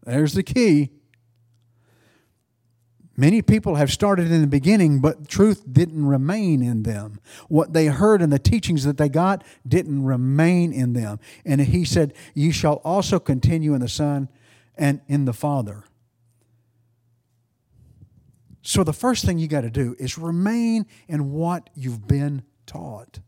there's 0.05 0.35
the 0.35 0.43
key. 0.43 0.91
Many 3.23 3.41
people 3.41 3.77
have 3.77 3.93
started 3.93 4.33
in 4.33 4.41
the 4.41 4.49
beginning, 4.49 4.99
but 5.01 5.29
truth 5.29 5.63
didn't 5.73 6.05
remain 6.05 6.61
in 6.61 6.83
them. 6.83 7.21
What 7.49 7.73
they 7.73 7.87
heard 7.87 8.21
and 8.21 8.33
the 8.33 8.39
teachings 8.41 8.83
that 8.83 8.97
they 8.97 9.09
got 9.09 9.45
didn't 9.65 10.03
remain 10.03 10.73
in 10.73 10.93
them. 10.93 11.21
And 11.45 11.61
he 11.61 11.85
said, 11.85 12.15
You 12.35 12.51
shall 12.51 12.81
also 12.83 13.21
continue 13.21 13.75
in 13.75 13.81
the 13.81 13.89
Son 13.89 14.29
and 14.75 15.03
in 15.07 15.25
the 15.25 15.33
Father. 15.33 15.85
So 18.61 18.83
the 18.83 18.93
first 18.93 19.25
thing 19.25 19.39
you 19.39 19.47
got 19.47 19.61
to 19.61 19.71
do 19.71 19.95
is 20.01 20.19
remain 20.19 20.85
in 21.07 21.31
what 21.31 21.71
you've 21.77 22.09
been 22.09 22.43
taught 22.67 23.21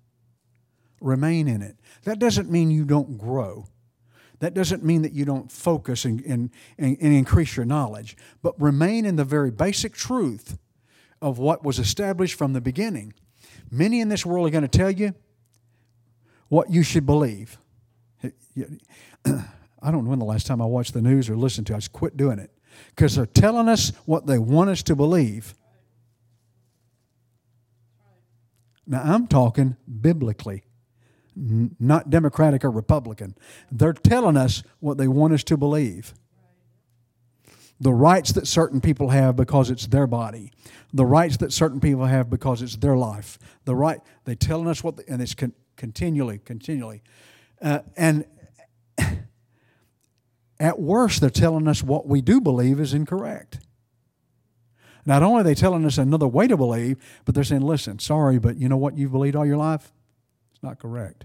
remain 1.00 1.46
in 1.46 1.62
it. 1.62 1.76
That 2.02 2.18
doesn't 2.18 2.50
mean 2.50 2.70
you 2.70 2.84
don't 2.84 3.16
grow. 3.16 3.66
That 4.44 4.52
doesn't 4.52 4.84
mean 4.84 5.00
that 5.02 5.12
you 5.12 5.24
don't 5.24 5.50
focus 5.50 6.04
and, 6.04 6.22
and, 6.26 6.50
and, 6.76 6.98
increase 7.00 7.56
your 7.56 7.64
knowledge, 7.64 8.14
but 8.42 8.60
remain 8.60 9.06
in 9.06 9.16
the 9.16 9.24
very 9.24 9.50
basic 9.50 9.94
truth 9.94 10.58
of 11.22 11.38
what 11.38 11.64
was 11.64 11.78
established 11.78 12.36
from 12.36 12.52
the 12.52 12.60
beginning. 12.60 13.14
Many 13.70 14.00
in 14.00 14.10
this 14.10 14.26
world 14.26 14.46
are 14.46 14.50
going 14.50 14.60
to 14.60 14.68
tell 14.68 14.90
you 14.90 15.14
what 16.48 16.68
you 16.68 16.82
should 16.82 17.06
believe. 17.06 17.56
I 18.22 19.90
don't 19.90 20.04
know 20.04 20.10
when 20.10 20.18
the 20.18 20.26
last 20.26 20.46
time 20.46 20.60
I 20.60 20.66
watched 20.66 20.92
the 20.92 21.00
news 21.00 21.30
or 21.30 21.36
listened 21.38 21.66
to 21.68 21.72
it. 21.72 21.76
I 21.76 21.78
just 21.78 21.92
quit 21.92 22.14
doing 22.14 22.38
it 22.38 22.50
because 22.90 23.16
they're 23.16 23.24
telling 23.24 23.70
us 23.70 23.92
what 24.04 24.26
they 24.26 24.36
want 24.38 24.68
us 24.68 24.82
to 24.82 24.94
believe. 24.94 25.54
Now, 28.86 29.00
I'm 29.04 29.26
talking 29.26 29.78
biblically 30.02 30.64
not 31.36 32.10
Democratic 32.10 32.64
or 32.64 32.70
Republican. 32.70 33.34
They're 33.70 33.92
telling 33.92 34.36
us 34.36 34.62
what 34.80 34.98
they 34.98 35.08
want 35.08 35.34
us 35.34 35.44
to 35.44 35.56
believe. 35.56 36.14
The 37.80 37.92
rights 37.92 38.32
that 38.32 38.46
certain 38.46 38.80
people 38.80 39.08
have 39.10 39.36
because 39.36 39.68
it's 39.68 39.86
their 39.88 40.06
body, 40.06 40.52
the 40.92 41.04
rights 41.04 41.36
that 41.38 41.52
certain 41.52 41.80
people 41.80 42.04
have 42.06 42.30
because 42.30 42.62
it's 42.62 42.76
their 42.76 42.96
life. 42.96 43.38
The 43.64 43.74
right 43.74 44.00
they're 44.24 44.36
telling 44.36 44.68
us 44.68 44.82
what, 44.84 45.00
and 45.08 45.20
it's 45.20 45.34
con- 45.34 45.54
continually, 45.76 46.38
continually, 46.38 47.02
uh, 47.60 47.80
and 47.96 48.24
at 50.60 50.78
worst 50.78 51.20
they're 51.20 51.30
telling 51.30 51.66
us 51.66 51.82
what 51.82 52.06
we 52.06 52.20
do 52.20 52.40
believe 52.40 52.78
is 52.78 52.94
incorrect. 52.94 53.58
Not 55.04 55.22
only 55.22 55.40
are 55.40 55.44
they 55.44 55.54
telling 55.54 55.84
us 55.84 55.98
another 55.98 56.28
way 56.28 56.46
to 56.46 56.56
believe, 56.56 56.96
but 57.24 57.34
they're 57.34 57.44
saying, 57.44 57.62
"Listen, 57.62 57.98
sorry, 57.98 58.38
but 58.38 58.56
you 58.56 58.68
know 58.68 58.76
what 58.76 58.96
you've 58.96 59.12
believed 59.12 59.36
all 59.36 59.44
your 59.44 59.58
life." 59.58 59.92
Not 60.64 60.80
correct. 60.80 61.24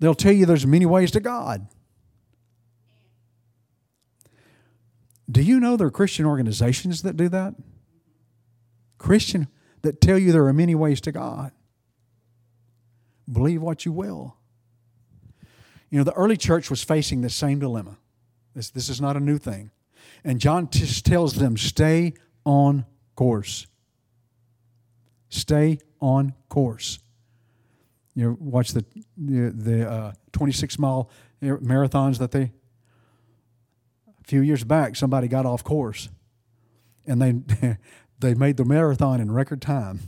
They'll 0.00 0.14
tell 0.14 0.32
you 0.32 0.46
there's 0.46 0.66
many 0.66 0.86
ways 0.86 1.10
to 1.12 1.20
God. 1.20 1.68
Do 5.30 5.42
you 5.42 5.60
know 5.60 5.76
there 5.76 5.86
are 5.86 5.92
Christian 5.92 6.26
organizations 6.26 7.02
that 7.02 7.16
do 7.16 7.28
that? 7.28 7.54
Christian 8.98 9.48
that 9.82 10.00
tell 10.00 10.18
you 10.18 10.32
there 10.32 10.46
are 10.46 10.52
many 10.52 10.74
ways 10.74 11.00
to 11.02 11.12
God. 11.12 11.52
Believe 13.30 13.62
what 13.62 13.84
you 13.84 13.92
will. 13.92 14.36
You 15.90 15.98
know, 15.98 16.04
the 16.04 16.12
early 16.14 16.36
church 16.36 16.70
was 16.70 16.82
facing 16.82 17.20
the 17.20 17.30
same 17.30 17.58
dilemma. 17.58 17.98
This, 18.54 18.70
this 18.70 18.88
is 18.88 19.00
not 19.00 19.16
a 19.16 19.20
new 19.20 19.38
thing. 19.38 19.70
And 20.24 20.40
John 20.40 20.68
just 20.70 21.06
tells 21.06 21.34
them 21.34 21.56
stay 21.56 22.14
on 22.44 22.84
course. 23.14 23.66
Stay 25.28 25.78
on 26.00 26.34
course. 26.48 26.98
You 28.14 28.24
know, 28.24 28.36
watch 28.38 28.72
the 28.72 28.84
the, 29.16 29.50
the 29.50 29.90
uh, 29.90 30.12
26 30.32 30.78
mile 30.78 31.10
marathons 31.42 32.18
that 32.18 32.30
they. 32.30 32.52
A 34.06 34.26
few 34.26 34.40
years 34.40 34.64
back, 34.64 34.96
somebody 34.96 35.28
got 35.28 35.44
off 35.44 35.62
course, 35.62 36.08
and 37.06 37.20
they 37.20 37.76
they 38.20 38.34
made 38.34 38.56
the 38.56 38.64
marathon 38.64 39.20
in 39.20 39.30
record 39.30 39.60
time. 39.60 40.00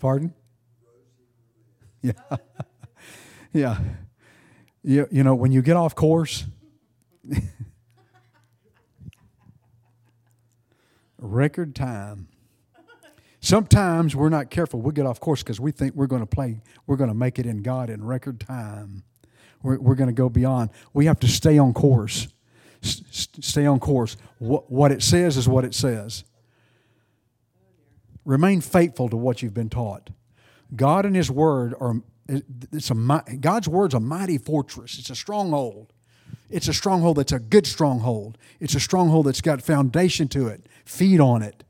Pardon? 0.00 0.32
Yeah, 2.00 2.12
yeah. 3.52 3.78
You, 4.82 5.06
you 5.10 5.22
know 5.22 5.34
when 5.34 5.52
you 5.52 5.60
get 5.60 5.76
off 5.76 5.94
course. 5.94 6.46
record 11.18 11.74
time. 11.74 12.28
Sometimes 13.40 14.14
we're 14.14 14.28
not 14.28 14.50
careful. 14.50 14.80
We 14.80 14.92
get 14.92 15.06
off 15.06 15.18
course 15.18 15.42
because 15.42 15.58
we 15.58 15.72
think 15.72 15.94
we're 15.94 16.06
going 16.06 16.22
to 16.22 16.26
play, 16.26 16.60
we're 16.86 16.96
going 16.96 17.08
to 17.08 17.16
make 17.16 17.38
it 17.38 17.46
in 17.46 17.62
God 17.62 17.88
in 17.88 18.04
record 18.04 18.38
time. 18.38 19.02
We're, 19.62 19.78
we're 19.78 19.94
going 19.94 20.08
to 20.08 20.14
go 20.14 20.28
beyond. 20.28 20.70
We 20.92 21.06
have 21.06 21.18
to 21.20 21.28
stay 21.28 21.58
on 21.58 21.72
course. 21.72 22.28
Stay 22.82 23.66
on 23.66 23.78
course. 23.80 24.16
What, 24.38 24.70
what 24.70 24.92
it 24.92 25.02
says 25.02 25.36
is 25.36 25.48
what 25.48 25.64
it 25.64 25.74
says. 25.74 26.24
Remain 28.24 28.60
faithful 28.60 29.08
to 29.08 29.16
what 29.16 29.42
you've 29.42 29.54
been 29.54 29.70
taught. 29.70 30.10
God 30.74 31.04
and 31.04 31.16
His 31.16 31.30
Word 31.30 31.74
are 31.80 31.96
it's 32.28 32.90
a 32.90 32.94
God's 33.40 33.68
Word's 33.68 33.94
a 33.94 34.00
mighty 34.00 34.38
fortress. 34.38 34.98
It's 34.98 35.10
a 35.10 35.16
stronghold. 35.16 35.92
It's 36.48 36.68
a 36.68 36.72
stronghold 36.72 37.16
that's 37.16 37.32
a 37.32 37.40
good 37.40 37.66
stronghold. 37.66 38.38
It's 38.60 38.74
a 38.74 38.80
stronghold 38.80 39.26
that's 39.26 39.40
got 39.40 39.62
foundation 39.62 40.28
to 40.28 40.46
it. 40.48 40.68
Feed 40.84 41.20
on 41.20 41.42
it. 41.42 41.64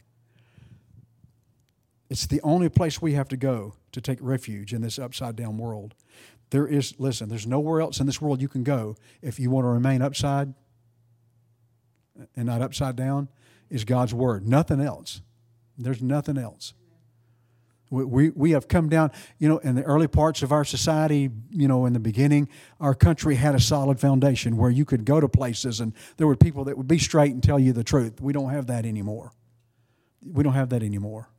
It's 2.10 2.26
the 2.26 2.42
only 2.42 2.68
place 2.68 3.00
we 3.00 3.12
have 3.14 3.28
to 3.28 3.36
go 3.36 3.74
to 3.92 4.00
take 4.00 4.18
refuge 4.20 4.74
in 4.74 4.82
this 4.82 4.98
upside 4.98 5.36
down 5.36 5.56
world. 5.56 5.94
There 6.50 6.66
is, 6.66 6.94
listen, 6.98 7.28
there's 7.28 7.46
nowhere 7.46 7.80
else 7.80 8.00
in 8.00 8.06
this 8.06 8.20
world 8.20 8.42
you 8.42 8.48
can 8.48 8.64
go 8.64 8.96
if 9.22 9.38
you 9.38 9.48
want 9.50 9.64
to 9.64 9.68
remain 9.68 10.02
upside 10.02 10.52
and 12.34 12.46
not 12.46 12.60
upside 12.60 12.96
down, 12.96 13.28
is 13.70 13.84
God's 13.84 14.12
Word. 14.12 14.46
Nothing 14.46 14.80
else. 14.80 15.22
There's 15.78 16.02
nothing 16.02 16.36
else. 16.36 16.74
We, 17.90 18.04
we, 18.04 18.30
we 18.30 18.50
have 18.50 18.66
come 18.68 18.88
down, 18.88 19.12
you 19.38 19.48
know, 19.48 19.58
in 19.58 19.76
the 19.76 19.82
early 19.84 20.08
parts 20.08 20.42
of 20.42 20.52
our 20.52 20.64
society, 20.64 21.30
you 21.50 21.68
know, 21.68 21.86
in 21.86 21.92
the 21.92 22.00
beginning, 22.00 22.48
our 22.80 22.94
country 22.94 23.36
had 23.36 23.54
a 23.54 23.60
solid 23.60 24.00
foundation 24.00 24.56
where 24.56 24.70
you 24.70 24.84
could 24.84 25.04
go 25.04 25.20
to 25.20 25.28
places 25.28 25.80
and 25.80 25.92
there 26.16 26.26
were 26.26 26.36
people 26.36 26.64
that 26.64 26.76
would 26.76 26.88
be 26.88 26.98
straight 26.98 27.32
and 27.32 27.42
tell 27.42 27.58
you 27.58 27.72
the 27.72 27.84
truth. 27.84 28.20
We 28.20 28.32
don't 28.32 28.50
have 28.50 28.66
that 28.66 28.84
anymore. 28.84 29.32
We 30.24 30.42
don't 30.42 30.52
have 30.54 30.68
that 30.70 30.82
anymore. 30.82 31.30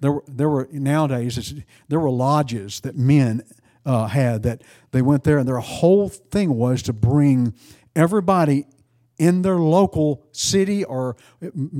There 0.00 0.12
were, 0.12 0.24
there 0.28 0.48
were 0.48 0.68
nowadays, 0.72 1.54
there 1.88 2.00
were 2.00 2.10
lodges 2.10 2.80
that 2.80 2.96
men 2.96 3.42
uh, 3.84 4.06
had 4.06 4.42
that 4.42 4.62
they 4.90 5.00
went 5.00 5.24
there 5.24 5.38
and 5.38 5.48
their 5.48 5.58
whole 5.58 6.08
thing 6.08 6.54
was 6.54 6.82
to 6.82 6.92
bring 6.92 7.54
everybody 7.94 8.66
in 9.18 9.42
their 9.42 9.56
local 9.56 10.26
city 10.32 10.84
or 10.84 11.16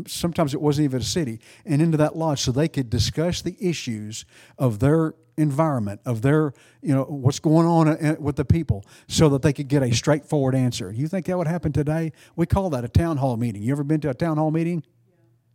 sometimes 0.06 0.54
it 0.54 0.60
wasn't 0.60 0.84
even 0.84 1.00
a 1.00 1.04
city 1.04 1.40
and 1.66 1.82
into 1.82 1.98
that 1.98 2.16
lodge 2.16 2.40
so 2.40 2.52
they 2.52 2.68
could 2.68 2.88
discuss 2.88 3.42
the 3.42 3.56
issues 3.60 4.24
of 4.56 4.78
their 4.78 5.14
environment 5.36 6.00
of 6.06 6.22
their 6.22 6.54
you 6.80 6.94
know 6.94 7.02
what's 7.04 7.40
going 7.40 7.66
on 7.66 7.88
uh, 7.88 8.16
with 8.18 8.36
the 8.36 8.44
people 8.44 8.84
so 9.06 9.28
that 9.28 9.42
they 9.42 9.52
could 9.52 9.68
get 9.68 9.82
a 9.82 9.94
straightforward 9.94 10.54
answer. 10.54 10.90
You 10.90 11.08
think 11.08 11.26
that 11.26 11.36
would 11.36 11.46
happen 11.46 11.72
today? 11.72 12.12
We 12.36 12.46
call 12.46 12.70
that 12.70 12.84
a 12.84 12.88
town 12.88 13.18
hall 13.18 13.36
meeting. 13.36 13.62
You 13.62 13.72
ever 13.72 13.84
been 13.84 14.00
to 14.00 14.10
a 14.10 14.14
town 14.14 14.38
hall 14.38 14.50
meeting? 14.50 14.82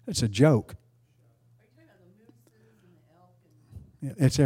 It's 0.05 0.21
a 0.21 0.27
joke 0.27 0.75
it's 4.01 4.39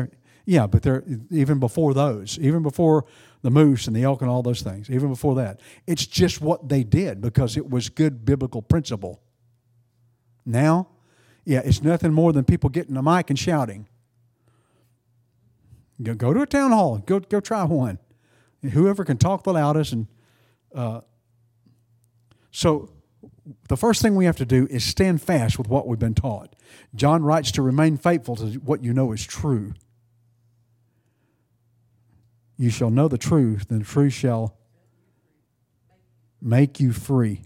yeah 0.45 0.67
but 0.67 0.83
they're 0.83 1.03
even 1.31 1.59
before 1.59 1.93
those 1.93 2.37
even 2.39 2.61
before 2.61 3.05
the 3.45 3.51
moose 3.51 3.85
and 3.85 3.95
the 3.95 4.01
elk 4.01 4.23
and 4.23 4.29
all 4.31 4.41
those 4.41 4.63
things, 4.63 4.89
even 4.89 5.07
before 5.07 5.35
that. 5.35 5.59
It's 5.85 6.07
just 6.07 6.41
what 6.41 6.67
they 6.67 6.83
did 6.83 7.21
because 7.21 7.55
it 7.57 7.69
was 7.69 7.89
good 7.89 8.25
biblical 8.25 8.63
principle. 8.63 9.21
Now, 10.47 10.87
yeah, 11.43 11.61
it's 11.63 11.83
nothing 11.83 12.11
more 12.11 12.33
than 12.33 12.43
people 12.43 12.71
getting 12.71 12.97
a 12.97 13.03
mic 13.03 13.29
and 13.29 13.37
shouting. 13.37 13.87
Go, 16.01 16.15
go 16.15 16.33
to 16.33 16.41
a 16.41 16.47
town 16.47 16.71
hall. 16.71 16.97
Go, 17.05 17.19
go 17.19 17.39
try 17.39 17.63
one. 17.65 17.99
Whoever 18.71 19.05
can 19.05 19.17
talk 19.17 19.43
the 19.43 19.53
loudest. 19.53 19.93
And 19.93 20.07
uh, 20.73 21.01
so, 22.49 22.89
the 23.67 23.77
first 23.77 24.01
thing 24.01 24.15
we 24.15 24.25
have 24.25 24.37
to 24.37 24.45
do 24.45 24.67
is 24.69 24.83
stand 24.83 25.21
fast 25.21 25.57
with 25.57 25.67
what 25.67 25.87
we've 25.87 25.99
been 25.99 26.15
taught. 26.15 26.55
John 26.95 27.23
writes 27.23 27.51
to 27.51 27.61
remain 27.61 27.97
faithful 27.97 28.35
to 28.37 28.45
what 28.59 28.83
you 28.83 28.93
know 28.93 29.11
is 29.11 29.25
true. 29.25 29.73
You 32.57 32.69
shall 32.69 32.89
know 32.89 33.07
the 33.07 33.17
truth, 33.17 33.69
and 33.69 33.81
the 33.81 33.85
truth 33.85 34.13
shall 34.13 34.57
make 36.41 36.79
you 36.79 36.93
free. 36.93 37.41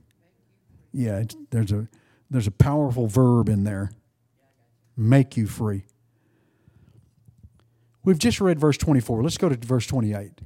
Yeah, 0.91 1.23
there's 1.49 1.71
a 1.71 1.87
there's 2.29 2.47
a 2.47 2.51
powerful 2.51 3.07
verb 3.07 3.49
in 3.49 3.63
there. 3.63 3.91
Make 4.95 5.35
you 5.35 5.47
free. 5.47 5.85
We've 8.03 8.19
just 8.19 8.39
read 8.39 8.59
verse 8.59 8.77
24. 8.77 9.23
Let's 9.23 9.37
go 9.37 9.49
to 9.49 9.55
verse 9.55 9.87
28. 9.87 10.41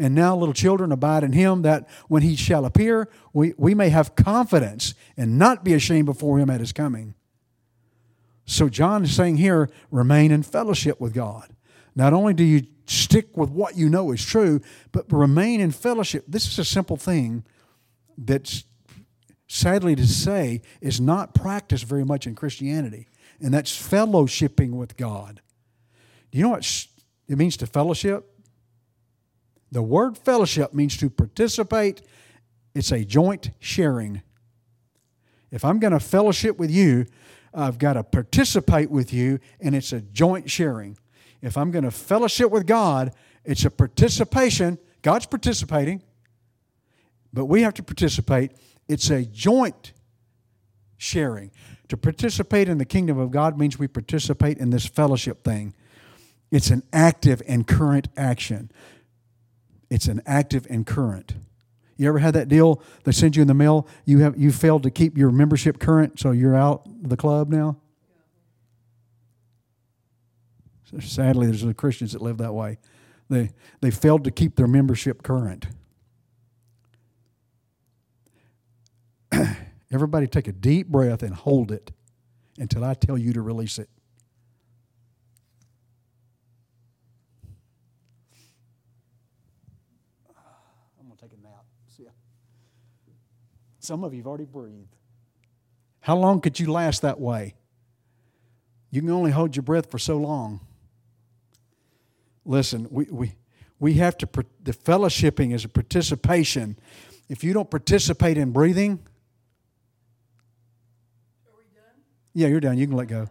And 0.00 0.14
now, 0.14 0.36
little 0.36 0.54
children, 0.54 0.92
abide 0.92 1.24
in 1.24 1.32
him 1.32 1.62
that 1.62 1.88
when 2.06 2.22
he 2.22 2.36
shall 2.36 2.64
appear, 2.64 3.08
we, 3.32 3.52
we 3.58 3.74
may 3.74 3.88
have 3.88 4.14
confidence 4.14 4.94
and 5.16 5.38
not 5.38 5.64
be 5.64 5.74
ashamed 5.74 6.06
before 6.06 6.38
him 6.38 6.48
at 6.48 6.60
his 6.60 6.72
coming. 6.72 7.14
So, 8.46 8.68
John 8.68 9.02
is 9.02 9.14
saying 9.14 9.38
here, 9.38 9.68
remain 9.90 10.30
in 10.30 10.44
fellowship 10.44 11.00
with 11.00 11.12
God. 11.12 11.50
Not 11.96 12.12
only 12.12 12.32
do 12.32 12.44
you 12.44 12.62
stick 12.86 13.36
with 13.36 13.50
what 13.50 13.76
you 13.76 13.88
know 13.88 14.12
is 14.12 14.24
true, 14.24 14.60
but 14.92 15.12
remain 15.12 15.60
in 15.60 15.72
fellowship. 15.72 16.24
This 16.28 16.46
is 16.46 16.58
a 16.60 16.64
simple 16.64 16.96
thing 16.96 17.44
that's 18.16 18.64
sadly 19.48 19.96
to 19.96 20.06
say 20.06 20.62
is 20.80 21.00
not 21.00 21.34
practiced 21.34 21.84
very 21.84 22.04
much 22.04 22.26
in 22.26 22.36
Christianity, 22.36 23.08
and 23.40 23.52
that's 23.52 23.72
fellowshipping 23.76 24.70
with 24.70 24.96
God. 24.96 25.40
Do 26.30 26.38
you 26.38 26.44
know 26.44 26.50
what 26.50 26.86
it 27.26 27.36
means 27.36 27.56
to 27.58 27.66
fellowship? 27.66 28.32
The 29.70 29.82
word 29.82 30.16
fellowship 30.16 30.72
means 30.72 30.96
to 30.98 31.10
participate, 31.10 32.02
it's 32.74 32.92
a 32.92 33.04
joint 33.04 33.50
sharing. 33.58 34.22
If 35.50 35.64
I'm 35.64 35.78
going 35.78 35.92
to 35.92 36.00
fellowship 36.00 36.58
with 36.58 36.70
you, 36.70 37.06
I've 37.52 37.78
got 37.78 37.94
to 37.94 38.04
participate 38.04 38.90
with 38.90 39.12
you, 39.12 39.40
and 39.60 39.74
it's 39.74 39.92
a 39.92 40.00
joint 40.00 40.50
sharing 40.50 40.98
if 41.42 41.56
I'm 41.56 41.70
going 41.70 41.84
to 41.84 41.90
fellowship 41.90 42.50
with 42.50 42.66
God, 42.66 43.14
it's 43.44 43.64
a 43.64 43.70
participation. 43.70 44.78
God's 45.02 45.26
participating, 45.26 46.02
but 47.32 47.46
we 47.46 47.62
have 47.62 47.74
to 47.74 47.82
participate. 47.82 48.52
It's 48.88 49.10
a 49.10 49.24
joint 49.24 49.92
sharing. 50.96 51.50
To 51.88 51.96
participate 51.96 52.68
in 52.68 52.78
the 52.78 52.84
kingdom 52.84 53.18
of 53.18 53.30
God 53.30 53.58
means 53.58 53.78
we 53.78 53.88
participate 53.88 54.58
in 54.58 54.70
this 54.70 54.84
fellowship 54.84 55.44
thing. 55.44 55.74
It's 56.50 56.70
an 56.70 56.82
active 56.92 57.40
and 57.46 57.66
current 57.66 58.08
action. 58.16 58.70
It's 59.90 60.06
an 60.06 60.22
active 60.26 60.66
and 60.68 60.86
current. 60.86 61.34
You 61.96 62.08
ever 62.08 62.18
had 62.18 62.34
that 62.34 62.48
deal? 62.48 62.82
They 63.04 63.12
send 63.12 63.36
you 63.36 63.42
in 63.42 63.48
the 63.48 63.54
mail. 63.54 63.88
You 64.04 64.20
have 64.20 64.38
you 64.38 64.52
failed 64.52 64.84
to 64.84 64.90
keep 64.90 65.18
your 65.18 65.30
membership 65.30 65.78
current, 65.78 66.20
so 66.20 66.30
you're 66.30 66.54
out 66.54 66.86
of 66.86 67.08
the 67.08 67.16
club 67.16 67.48
now. 67.48 67.78
Sadly, 71.00 71.46
there's 71.46 71.64
Christians 71.74 72.12
that 72.12 72.22
live 72.22 72.38
that 72.38 72.54
way. 72.54 72.78
They, 73.28 73.50
they 73.80 73.90
failed 73.90 74.24
to 74.24 74.30
keep 74.30 74.56
their 74.56 74.66
membership 74.66 75.22
current. 75.22 75.66
Everybody 79.92 80.26
take 80.26 80.48
a 80.48 80.52
deep 80.52 80.88
breath 80.88 81.22
and 81.22 81.34
hold 81.34 81.70
it 81.70 81.92
until 82.58 82.84
I 82.84 82.94
tell 82.94 83.18
you 83.18 83.34
to 83.34 83.42
release 83.42 83.78
it. 83.78 83.90
I'm 90.98 91.06
going 91.06 91.16
to 91.16 91.22
take 91.22 91.32
a 91.32 91.42
nap. 91.42 91.64
See 91.86 92.04
ya. 92.04 92.10
Some 93.88 94.04
of 94.04 94.12
you 94.12 94.18
have 94.18 94.26
already 94.26 94.44
breathed. 94.44 94.94
How 96.00 96.14
long 96.14 96.42
could 96.42 96.60
you 96.60 96.70
last 96.70 97.00
that 97.00 97.18
way? 97.18 97.54
You 98.90 99.00
can 99.00 99.08
only 99.08 99.30
hold 99.30 99.56
your 99.56 99.62
breath 99.62 99.90
for 99.90 99.98
so 99.98 100.18
long. 100.18 100.60
Listen, 102.44 102.86
we, 102.90 103.06
we, 103.10 103.32
we 103.80 103.94
have 103.94 104.18
to, 104.18 104.28
the 104.62 104.72
fellowshipping 104.72 105.54
is 105.54 105.64
a 105.64 105.70
participation. 105.70 106.78
If 107.30 107.42
you 107.42 107.54
don't 107.54 107.70
participate 107.70 108.36
in 108.36 108.52
breathing, 108.52 108.98
yeah, 112.34 112.48
you're 112.48 112.60
done. 112.60 112.76
You 112.76 112.88
can 112.88 112.94
let 112.94 113.08
go. 113.08 113.26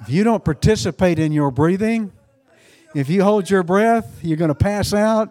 If 0.00 0.08
you 0.08 0.24
don't 0.24 0.42
participate 0.42 1.18
in 1.18 1.32
your 1.32 1.50
breathing, 1.50 2.10
if 2.94 3.10
you 3.10 3.22
hold 3.22 3.50
your 3.50 3.64
breath, 3.64 4.20
you're 4.22 4.38
going 4.38 4.48
to 4.48 4.54
pass 4.54 4.94
out. 4.94 5.30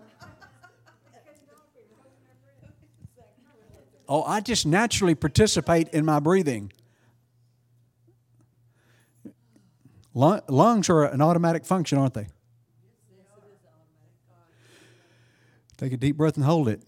Oh, 4.13 4.23
I 4.23 4.41
just 4.41 4.65
naturally 4.65 5.15
participate 5.15 5.87
in 5.93 6.03
my 6.03 6.19
breathing. 6.19 6.73
Lungs 10.13 10.89
are 10.89 11.05
an 11.05 11.21
automatic 11.21 11.63
function, 11.63 11.97
aren't 11.97 12.15
they? 12.15 12.27
Take 15.77 15.93
a 15.93 15.97
deep 15.97 16.17
breath 16.17 16.35
and 16.35 16.43
hold 16.43 16.67
it. 16.67 16.83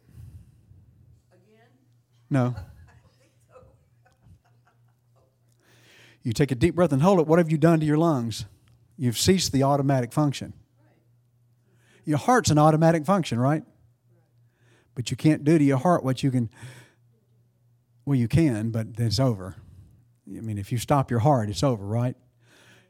No. 2.29 2.55
You 6.23 6.33
take 6.33 6.51
a 6.51 6.55
deep 6.55 6.75
breath 6.75 6.91
and 6.91 7.01
hold 7.01 7.21
it. 7.21 7.27
What 7.27 7.39
have 7.39 7.49
you 7.49 7.57
done 7.57 7.79
to 7.79 7.85
your 7.85 7.97
lungs? 7.97 8.43
You've 8.97 9.17
ceased 9.17 9.53
the 9.53 9.63
automatic 9.63 10.11
function. 10.11 10.51
Your 12.03 12.17
heart's 12.17 12.49
an 12.49 12.57
automatic 12.57 13.05
function, 13.05 13.39
right? 13.39 13.63
But 14.93 15.09
you 15.09 15.15
can't 15.15 15.45
do 15.45 15.57
to 15.57 15.63
your 15.63 15.77
heart 15.77 16.03
what 16.03 16.21
you 16.21 16.29
can. 16.29 16.49
Well, 18.05 18.17
you 18.17 18.27
can, 18.27 18.71
but 18.71 18.87
it's 18.97 19.19
over. 19.19 19.55
I 20.27 20.41
mean, 20.41 20.57
if 20.57 20.71
you 20.71 20.77
stop 20.77 21.09
your 21.11 21.19
heart, 21.19 21.49
it's 21.49 21.63
over, 21.63 21.85
right? 21.85 22.15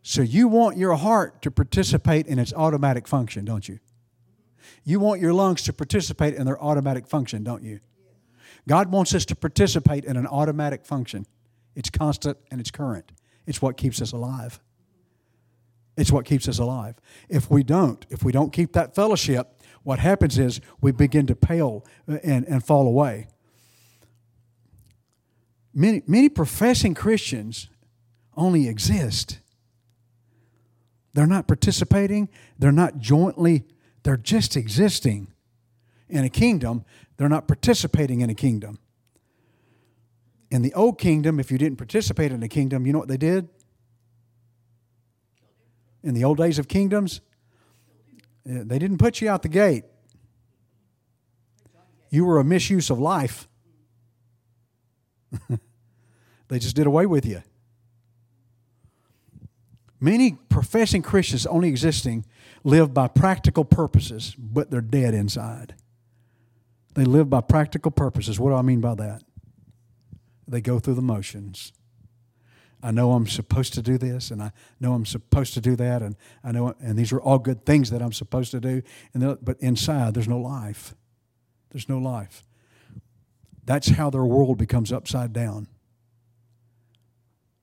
So 0.01 0.21
you 0.21 0.47
want 0.47 0.77
your 0.77 0.95
heart 0.95 1.41
to 1.43 1.51
participate 1.51 2.27
in 2.27 2.39
its 2.39 2.53
automatic 2.53 3.07
function, 3.07 3.45
don't 3.45 3.67
you? 3.67 3.79
You 4.83 4.99
want 4.99 5.21
your 5.21 5.33
lungs 5.33 5.61
to 5.63 5.73
participate 5.73 6.35
in 6.35 6.45
their 6.45 6.61
automatic 6.61 7.07
function, 7.07 7.43
don't 7.43 7.63
you? 7.63 7.79
God 8.67 8.91
wants 8.91 9.13
us 9.13 9.25
to 9.25 9.35
participate 9.35 10.05
in 10.05 10.17
an 10.17 10.27
automatic 10.27 10.85
function. 10.85 11.25
It's 11.75 11.89
constant 11.89 12.37
and 12.51 12.59
it's 12.59 12.71
current. 12.71 13.11
It's 13.45 13.61
what 13.61 13.77
keeps 13.77 14.01
us 14.01 14.11
alive. 14.11 14.59
It's 15.95 16.11
what 16.11 16.25
keeps 16.25 16.47
us 16.47 16.59
alive. 16.59 16.95
If 17.29 17.49
we 17.51 17.63
don't, 17.63 18.05
if 18.09 18.23
we 18.23 18.31
don't 18.31 18.51
keep 18.51 18.73
that 18.73 18.95
fellowship, 18.95 19.61
what 19.83 19.99
happens 19.99 20.39
is 20.39 20.59
we 20.81 20.91
begin 20.91 21.27
to 21.27 21.35
pale 21.35 21.85
and, 22.07 22.45
and 22.47 22.65
fall 22.65 22.87
away. 22.87 23.27
Many, 25.73 26.03
many 26.05 26.29
professing 26.29 26.93
Christians 26.93 27.67
only 28.35 28.67
exist. 28.67 29.39
They're 31.13 31.27
not 31.27 31.47
participating, 31.47 32.29
they're 32.57 32.71
not 32.71 32.99
jointly, 32.99 33.63
they're 34.03 34.17
just 34.17 34.55
existing 34.57 35.27
in 36.09 36.23
a 36.23 36.29
kingdom. 36.29 36.85
They're 37.17 37.29
not 37.29 37.47
participating 37.47 38.21
in 38.21 38.29
a 38.29 38.35
kingdom. 38.35 38.79
In 40.51 40.61
the 40.61 40.73
old 40.73 40.99
kingdom, 40.99 41.39
if 41.39 41.51
you 41.51 41.57
didn't 41.57 41.77
participate 41.77 42.31
in 42.31 42.39
the 42.39 42.47
kingdom, 42.47 42.85
you 42.85 42.93
know 42.93 42.99
what 42.99 43.07
they 43.07 43.17
did? 43.17 43.49
In 46.03 46.13
the 46.13 46.23
old 46.23 46.37
days 46.37 46.59
of 46.59 46.67
kingdoms, 46.67 47.21
eh, 48.47 48.61
they 48.63 48.77
didn't 48.77 48.97
put 48.97 49.21
you 49.21 49.29
out 49.29 49.41
the 49.41 49.49
gate. 49.49 49.85
You 52.09 52.25
were 52.25 52.39
a 52.39 52.43
misuse 52.43 52.89
of 52.89 52.99
life. 52.99 53.47
they 56.47 56.59
just 56.59 56.75
did 56.75 56.87
away 56.87 57.05
with 57.05 57.25
you. 57.25 57.43
Many 59.99 60.33
professing 60.49 61.01
Christians 61.01 61.45
only 61.45 61.69
existing 61.69 62.25
live 62.63 62.93
by 62.93 63.07
practical 63.07 63.63
purposes, 63.63 64.35
but 64.37 64.69
they're 64.69 64.81
dead 64.81 65.13
inside. 65.13 65.75
They 66.93 67.05
live 67.05 67.29
by 67.29 67.41
practical 67.41 67.89
purposes. 67.89 68.39
What 68.39 68.49
do 68.49 68.55
I 68.55 68.61
mean 68.61 68.81
by 68.81 68.95
that? 68.95 69.23
They 70.47 70.61
go 70.61 70.79
through 70.79 70.95
the 70.95 71.01
motions. 71.01 71.71
I 72.83 72.91
know 72.91 73.13
I'm 73.13 73.27
supposed 73.27 73.73
to 73.75 73.81
do 73.81 73.97
this, 73.97 74.29
and 74.29 74.43
I 74.43 74.51
know 74.81 74.93
I'm 74.93 75.05
supposed 75.05 75.53
to 75.53 75.61
do 75.61 75.77
that, 75.77 76.01
and 76.01 76.17
I 76.43 76.51
know, 76.51 76.75
and 76.81 76.97
these 76.97 77.13
are 77.13 77.21
all 77.21 77.39
good 77.39 77.65
things 77.65 77.89
that 77.91 78.01
I'm 78.01 78.11
supposed 78.11 78.51
to 78.51 78.59
do. 78.59 78.81
And 79.13 79.37
but 79.41 79.57
inside, 79.61 80.13
there's 80.13 80.27
no 80.27 80.37
life. 80.37 80.93
There's 81.71 81.87
no 81.87 81.97
life. 81.97 82.43
That's 83.65 83.89
how 83.89 84.09
their 84.09 84.25
world 84.25 84.57
becomes 84.57 84.91
upside 84.91 85.33
down. 85.33 85.67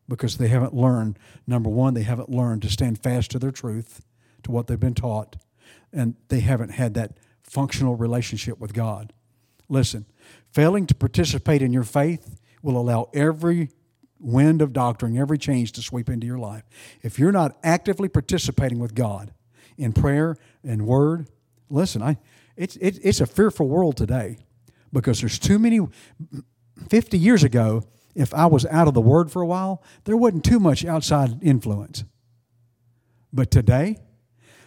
Because 0.08 0.38
they 0.38 0.48
haven't 0.48 0.74
learned, 0.74 1.18
number 1.46 1.70
one, 1.70 1.94
they 1.94 2.02
haven't 2.02 2.30
learned 2.30 2.62
to 2.62 2.68
stand 2.68 3.02
fast 3.02 3.30
to 3.32 3.38
their 3.38 3.52
truth, 3.52 4.02
to 4.42 4.50
what 4.50 4.66
they've 4.66 4.80
been 4.80 4.94
taught, 4.94 5.36
and 5.92 6.16
they 6.28 6.40
haven't 6.40 6.70
had 6.70 6.94
that 6.94 7.18
functional 7.42 7.96
relationship 7.96 8.58
with 8.58 8.72
God. 8.72 9.12
Listen, 9.68 10.06
failing 10.52 10.86
to 10.86 10.94
participate 10.94 11.62
in 11.62 11.72
your 11.72 11.84
faith 11.84 12.40
will 12.62 12.76
allow 12.76 13.08
every 13.14 13.70
wind 14.18 14.60
of 14.60 14.72
doctrine, 14.72 15.16
every 15.16 15.38
change 15.38 15.72
to 15.72 15.82
sweep 15.82 16.08
into 16.08 16.26
your 16.26 16.38
life. 16.38 16.64
If 17.02 17.18
you're 17.18 17.32
not 17.32 17.56
actively 17.62 18.08
participating 18.08 18.78
with 18.78 18.94
God 18.94 19.32
in 19.78 19.92
prayer 19.92 20.36
and 20.64 20.86
word, 20.86 21.28
listen, 21.68 22.02
I, 22.02 22.18
it's, 22.56 22.76
it, 22.76 22.98
it's 23.02 23.20
a 23.20 23.26
fearful 23.26 23.68
world 23.68 23.96
today 23.96 24.38
because 24.92 25.20
there's 25.20 25.38
too 25.38 25.58
many. 25.58 25.80
50 26.88 27.18
years 27.18 27.44
ago, 27.44 27.84
if 28.14 28.34
I 28.34 28.46
was 28.46 28.66
out 28.66 28.88
of 28.88 28.94
the 28.94 29.00
word 29.00 29.30
for 29.30 29.42
a 29.42 29.46
while, 29.46 29.82
there 30.04 30.16
wasn't 30.16 30.44
too 30.44 30.58
much 30.58 30.84
outside 30.84 31.42
influence. 31.42 32.04
But 33.32 33.50
today, 33.50 33.98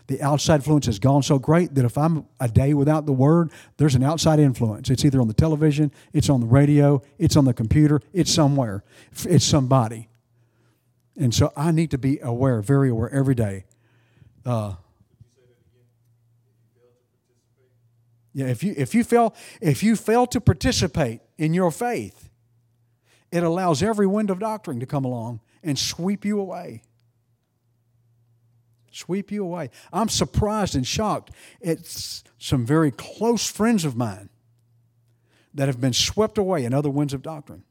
the 0.08 0.22
outside 0.22 0.56
influence 0.56 0.86
has 0.86 1.00
gone 1.00 1.24
so 1.24 1.40
great 1.40 1.76
that 1.76 1.86
if 1.86 1.98
I'm 1.98 2.26
a 2.40 2.48
day 2.48 2.74
without 2.74 3.06
the 3.06 3.14
word, 3.14 3.52
there's 3.78 3.96
an 3.96 4.04
outside 4.04 4.40
influence. 4.40 4.90
It's 4.90 5.06
either 5.06 5.22
on 5.22 5.28
the 5.28 5.34
television, 5.34 5.92
it's 6.12 6.30
on 6.30 6.42
the 6.42 6.46
radio, 6.46 7.02
it's 7.18 7.36
on 7.36 7.46
the 7.46 7.54
computer, 7.54 8.02
it's 8.12 8.32
somewhere, 8.32 8.84
it's 9.26 9.46
somebody. 9.46 10.10
And 11.18 11.34
so 11.34 11.54
I 11.56 11.72
need 11.72 11.92
to 11.92 11.98
be 11.98 12.20
aware, 12.20 12.62
very 12.62 12.90
aware 12.90 13.10
every 13.12 13.36
day. 13.36 13.66
Uh, 14.46 14.76
yeah, 18.34 18.48
if 18.48 18.64
you 18.64 18.74
if 18.78 18.96
you 18.96 19.04
fail 19.04 19.36
if 19.62 19.84
you 19.84 19.96
fail 19.96 20.26
to 20.28 20.42
participate 20.42 21.22
in 21.38 21.54
your 21.54 21.72
faith, 21.72 22.30
it 23.32 23.44
allows 23.44 23.84
every 23.84 24.08
wind 24.08 24.30
of 24.30 24.40
doctrine 24.40 24.80
to 24.80 24.86
come 24.86 25.06
along 25.06 25.40
and 25.64 25.78
sweep 25.78 26.26
you 26.26 26.40
away 26.40 26.84
sweep 28.94 29.32
you 29.32 29.44
away. 29.44 29.70
I'm 29.92 30.10
surprised 30.10 30.76
and 30.76 30.86
shocked 30.86 31.32
at 31.64 31.80
some 32.38 32.66
very 32.66 32.92
close 32.92 33.50
friends 33.50 33.86
of 33.86 33.96
mine 33.96 34.30
that 35.54 35.68
have 35.68 35.82
been 35.82 35.94
swept 35.94 36.38
away 36.38 36.64
in 36.64 36.74
other 36.74 36.90
winds 36.90 37.14
of 37.14 37.22
doctrine. 37.22 37.64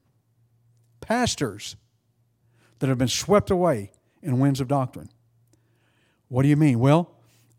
Pastors 1.01 1.77
that 2.79 2.89
have 2.89 2.99
been 2.99 3.09
swept 3.09 3.51
away 3.51 3.93
in 4.23 4.39
winds 4.39 4.61
of 4.61 4.69
doctrine. 4.69 5.09
What 6.29 6.43
do 6.43 6.49
you 6.49 6.57
mean? 6.57 6.79
Well, 6.79 7.11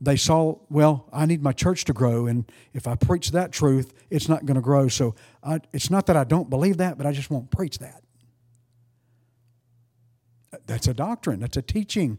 they 0.03 0.17
saw, 0.17 0.57
well, 0.69 1.07
I 1.13 1.25
need 1.25 1.41
my 1.41 1.53
church 1.53 1.85
to 1.85 1.93
grow, 1.93 2.27
and 2.27 2.51
if 2.73 2.87
I 2.87 2.95
preach 2.95 3.31
that 3.31 3.53
truth, 3.53 3.93
it's 4.09 4.27
not 4.27 4.45
going 4.45 4.55
to 4.55 4.61
grow. 4.61 4.89
So 4.89 5.15
I, 5.41 5.59
it's 5.71 5.89
not 5.89 6.07
that 6.07 6.17
I 6.17 6.25
don't 6.25 6.49
believe 6.49 6.77
that, 6.77 6.97
but 6.97 7.07
I 7.07 7.13
just 7.13 7.31
won't 7.31 7.49
preach 7.49 7.79
that. 7.79 8.03
That's 10.65 10.87
a 10.87 10.93
doctrine, 10.93 11.39
that's 11.39 11.55
a 11.55 11.61
teaching. 11.61 12.17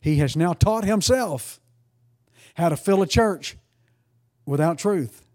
He 0.00 0.16
has 0.16 0.36
now 0.36 0.52
taught 0.52 0.84
himself 0.84 1.60
how 2.54 2.68
to 2.68 2.76
fill 2.76 3.02
a 3.02 3.06
church 3.06 3.56
without 4.46 4.78
truth. 4.78 5.26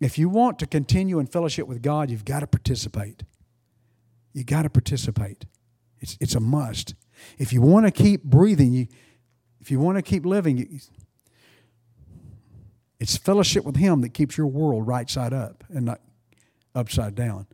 If 0.00 0.18
you 0.18 0.28
want 0.28 0.58
to 0.60 0.66
continue 0.66 1.18
in 1.18 1.26
fellowship 1.26 1.68
with 1.68 1.82
God, 1.82 2.10
you've 2.10 2.24
got 2.24 2.40
to 2.40 2.46
participate. 2.46 3.22
You've 4.32 4.46
got 4.46 4.62
to 4.62 4.70
participate. 4.70 5.44
It's, 6.00 6.16
it's 6.18 6.34
a 6.34 6.40
must. 6.40 6.94
If 7.38 7.52
you 7.52 7.60
want 7.60 7.86
to 7.86 7.92
keep 7.92 8.24
breathing, 8.24 8.72
you, 8.72 8.86
if 9.60 9.70
you 9.70 9.78
want 9.78 9.98
to 9.98 10.02
keep 10.02 10.24
living, 10.24 10.58
you, 10.58 10.80
it's 12.98 13.16
fellowship 13.16 13.64
with 13.64 13.76
Him 13.76 14.00
that 14.02 14.14
keeps 14.14 14.36
your 14.36 14.46
world 14.46 14.86
right 14.86 15.08
side 15.08 15.32
up 15.32 15.64
and 15.68 15.84
not 15.84 16.00
upside 16.74 17.14
down. 17.14 17.46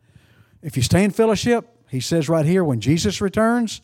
If 0.61 0.77
you 0.77 0.83
stay 0.83 1.03
in 1.03 1.11
fellowship, 1.11 1.67
He 1.89 1.99
says 1.99 2.29
right 2.29 2.45
here, 2.45 2.63
when 2.63 2.81
Jesus 2.81 3.21
returns, 3.21 3.81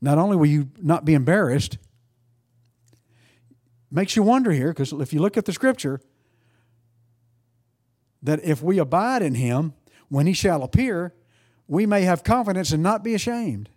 not 0.00 0.18
only 0.18 0.36
will 0.36 0.46
you 0.46 0.70
not 0.80 1.04
be 1.04 1.14
embarrassed, 1.14 1.78
makes 3.90 4.16
you 4.16 4.22
wonder 4.22 4.52
here, 4.52 4.68
because 4.68 4.92
if 4.92 5.12
you 5.12 5.20
look 5.20 5.36
at 5.36 5.44
the 5.44 5.52
scripture, 5.52 6.00
that 8.22 8.42
if 8.44 8.62
we 8.62 8.78
abide 8.78 9.22
in 9.22 9.34
him, 9.34 9.74
when 10.08 10.26
he 10.26 10.32
shall 10.32 10.62
appear, 10.62 11.14
we 11.66 11.86
may 11.86 12.02
have 12.02 12.24
confidence 12.24 12.72
and 12.72 12.82
not 12.82 13.04
be 13.04 13.14
ashamed. 13.14 13.68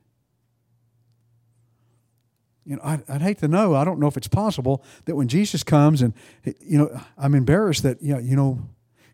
You 2.66 2.76
know, 2.76 2.82
I'd, 2.84 3.10
I'd, 3.10 3.22
hate 3.22 3.40
to 3.40 3.48
know. 3.48 3.74
I 3.74 3.84
don't 3.84 4.00
know 4.00 4.08
if 4.08 4.18
it's 4.18 4.28
possible 4.28 4.84
that 5.06 5.16
when 5.16 5.28
Jesus 5.28 5.64
comes 5.64 6.02
and, 6.02 6.14
you 6.60 6.78
know, 6.78 7.02
I'm 7.18 7.34
embarrassed 7.34 7.84
that, 7.84 8.02
you 8.04 8.14
know, 8.14 8.20
you 8.20 8.36
know 8.36 8.70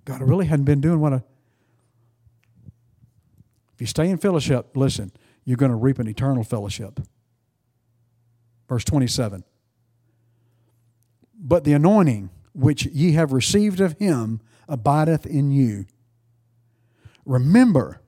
God, 0.08 0.22
I 0.22 0.24
really 0.24 0.46
hadn't 0.46 0.66
been 0.66 0.80
doing 0.80 1.02
what 1.02 1.14
I. 1.14 1.18
If 3.74 3.82
you 3.82 3.88
stay 3.88 4.10
in 4.10 4.18
fellowship, 4.18 4.76
listen, 4.76 5.12
you're 5.44 5.58
going 5.58 5.72
to 5.72 5.76
reap 5.76 6.00
an 6.00 6.08
eternal 6.08 6.46
fellowship. 6.46 7.00
Verse 8.70 8.86
27 8.86 9.44
But 11.38 11.66
the 11.66 11.74
anointing 11.74 12.30
which 12.54 12.86
ye 12.86 13.12
have 13.14 13.34
received 13.34 13.82
of 13.82 14.00
him 14.00 14.42
abideth 14.68 15.26
in 15.26 15.52
you. 15.52 15.86
Remember, 17.26 18.02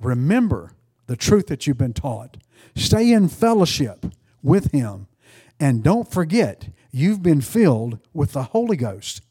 remember 0.00 0.72
the 1.06 1.16
truth 1.16 1.48
that 1.48 1.66
you've 1.66 1.78
been 1.78 1.92
taught. 1.92 2.36
Stay 2.76 3.12
in 3.12 3.28
fellowship 3.28 4.06
with 4.44 4.70
him. 4.70 5.08
And 5.58 5.82
don't 5.82 6.08
forget, 6.08 6.68
you've 6.92 7.22
been 7.22 7.40
filled 7.40 7.98
with 8.12 8.32
the 8.32 8.44
Holy 8.44 8.76
Ghost. 8.76 9.22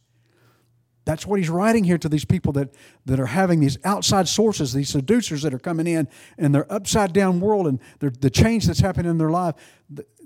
That's 1.05 1.25
what 1.25 1.39
he's 1.39 1.49
writing 1.49 1.83
here 1.83 1.97
to 1.97 2.09
these 2.09 2.25
people 2.25 2.53
that, 2.53 2.73
that 3.05 3.19
are 3.19 3.25
having 3.25 3.59
these 3.59 3.77
outside 3.83 4.27
sources, 4.27 4.73
these 4.73 4.89
seducers 4.89 5.41
that 5.43 5.53
are 5.53 5.59
coming 5.59 5.87
in 5.87 6.07
and 6.37 6.55
their 6.55 6.71
upside 6.71 7.13
down 7.13 7.39
world 7.39 7.67
and 7.67 7.79
the 7.99 8.29
change 8.29 8.65
that's 8.65 8.79
happening 8.79 9.11
in 9.11 9.17
their 9.17 9.29
life. 9.29 9.55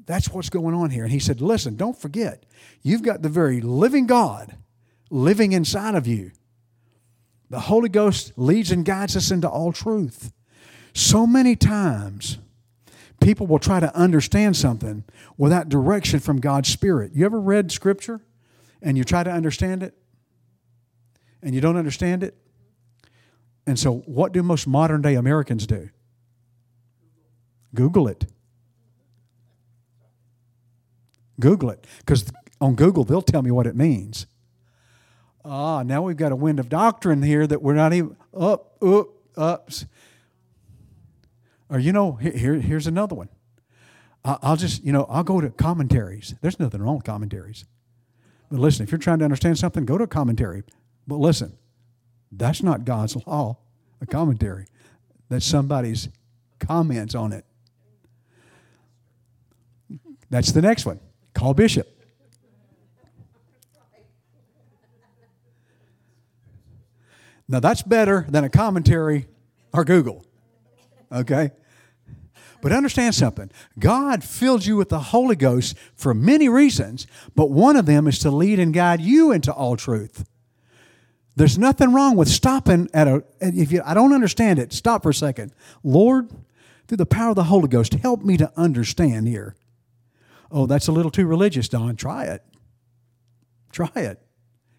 That's 0.06 0.30
what's 0.30 0.50
going 0.50 0.76
on 0.76 0.92
here. 0.92 1.04
And 1.04 1.12
he 1.12 1.20
said, 1.20 1.42
Listen, 1.42 1.76
don't 1.76 2.00
forget, 2.00 2.46
you've 2.82 3.02
got 3.02 3.24
the 3.24 3.30
very 3.30 3.60
living 3.60 4.08
God 4.08 4.56
living 5.10 5.52
inside 5.52 5.96
of 5.96 6.08
you. 6.08 6.32
The 7.50 7.62
Holy 7.62 7.90
Ghost 7.90 8.34
leads 8.36 8.72
and 8.72 8.84
guides 8.84 9.16
us 9.16 9.32
into 9.32 9.48
all 9.48 9.72
truth. 9.72 10.34
So 10.94 11.26
many 11.26 11.56
times, 11.56 12.40
people 13.20 13.48
will 13.48 13.60
try 13.60 13.80
to 13.80 13.94
understand 13.96 14.56
something 14.56 15.04
without 15.38 15.70
direction 15.70 16.20
from 16.20 16.40
God's 16.40 16.70
Spirit. 16.70 17.12
You 17.14 17.26
ever 17.26 17.40
read 17.40 17.72
Scripture 17.72 18.22
and 18.82 18.98
you 18.98 19.04
try 19.04 19.24
to 19.24 19.32
understand 19.32 19.84
it? 19.84 19.98
and 21.42 21.54
you 21.54 21.62
don't 21.62 21.78
understand 21.78 22.24
it? 22.24 22.36
And 23.66 23.78
so, 23.78 24.00
what 24.06 24.32
do 24.32 24.42
most 24.44 24.68
modern 24.68 25.02
day 25.02 25.16
Americans 25.16 25.68
do? 25.68 25.90
Google 27.76 28.08
it. 28.08 28.26
Google 31.40 31.70
it. 31.70 31.86
Because 32.00 32.32
on 32.60 32.76
Google, 32.76 33.04
they'll 33.04 33.22
tell 33.22 33.42
me 33.42 33.52
what 33.52 33.68
it 33.68 33.76
means. 33.76 34.26
Ah, 35.44 35.84
now 35.84 36.02
we've 36.02 36.18
got 36.18 36.32
a 36.32 36.36
wind 36.36 36.60
of 36.60 36.70
doctrine 36.70 37.22
here 37.22 37.46
that 37.46 37.62
we're 37.62 37.76
not 37.76 37.94
even 37.94 38.16
up, 38.38 38.82
up, 38.82 39.08
ups. 39.36 39.86
Or, 41.70 41.80
you 41.80 41.92
know, 41.92 42.14
here, 42.14 42.56
here's 42.56 42.88
another 42.88 43.16
one. 43.16 43.30
I'll 44.24 44.58
just, 44.58 44.84
you 44.84 44.92
know, 44.92 45.06
I'll 45.10 45.24
go 45.24 45.40
to 45.40 45.50
commentaries. 45.50 46.36
There's 46.42 46.60
nothing 46.60 46.82
wrong 46.82 46.98
with 46.98 47.06
commentaries. 47.06 47.66
But 48.52 48.60
listen, 48.60 48.84
if 48.84 48.92
you're 48.92 49.00
trying 49.00 49.20
to 49.20 49.26
understand 49.26 49.58
something, 49.58 49.86
go 49.86 49.98
to 49.98 50.04
a 50.04 50.08
commentary. 50.08 50.64
But 51.08 51.18
listen, 51.18 51.58
that's 52.32 52.62
not 52.62 52.84
God's 52.86 53.16
law, 53.28 53.58
a 54.02 54.06
commentary. 54.06 54.68
That's 55.30 55.46
somebody's 55.46 56.10
comments 56.60 57.16
on 57.16 57.34
it. 57.34 57.46
That's 60.30 60.52
the 60.52 60.62
next 60.62 60.86
one. 60.86 61.00
Call 61.34 61.54
Bishop. 61.54 61.88
Now 67.50 67.62
that's 67.62 67.82
better 67.82 68.26
than 68.28 68.44
a 68.44 68.50
commentary 68.50 69.28
or 69.72 69.86
Google. 69.86 70.27
Okay? 71.12 71.52
But 72.62 72.72
understand 72.72 73.16
something 73.16 73.52
God 73.78 74.24
filled 74.24 74.66
you 74.66 74.76
with 74.76 74.90
the 74.90 75.00
Holy 75.00 75.36
Ghost 75.36 75.78
for 75.96 76.14
many 76.14 76.50
reasons, 76.50 77.08
but 77.36 77.52
one 77.52 77.76
of 77.76 77.86
them 77.86 78.08
is 78.08 78.20
to 78.20 78.32
lead 78.32 78.60
and 78.60 78.74
guide 78.74 79.02
you 79.02 79.32
into 79.32 79.52
all 79.52 79.78
truth. 79.78 80.28
There's 81.36 81.58
nothing 81.58 81.94
wrong 81.94 82.16
with 82.16 82.28
stopping 82.28 82.90
at 82.96 83.08
a, 83.08 83.24
if 83.40 83.72
you, 83.72 83.84
I 83.86 83.94
don't 83.94 84.12
understand 84.12 84.58
it, 84.58 84.74
stop 84.74 85.04
for 85.04 85.12
a 85.12 85.14
second. 85.14 85.54
Lord, 85.84 86.32
through 86.88 86.98
the 86.98 87.06
power 87.06 87.30
of 87.30 87.36
the 87.36 87.44
Holy 87.44 87.68
Ghost, 87.68 87.94
help 87.94 88.24
me 88.24 88.38
to 88.38 88.52
understand 88.58 89.28
here. 89.28 89.56
Oh, 90.52 90.66
that's 90.66 90.88
a 90.88 90.92
little 90.92 91.12
too 91.12 91.28
religious, 91.28 91.70
Don. 91.70 91.96
Try 91.96 92.26
it. 92.26 92.44
Try 93.72 93.92
it. 93.94 94.20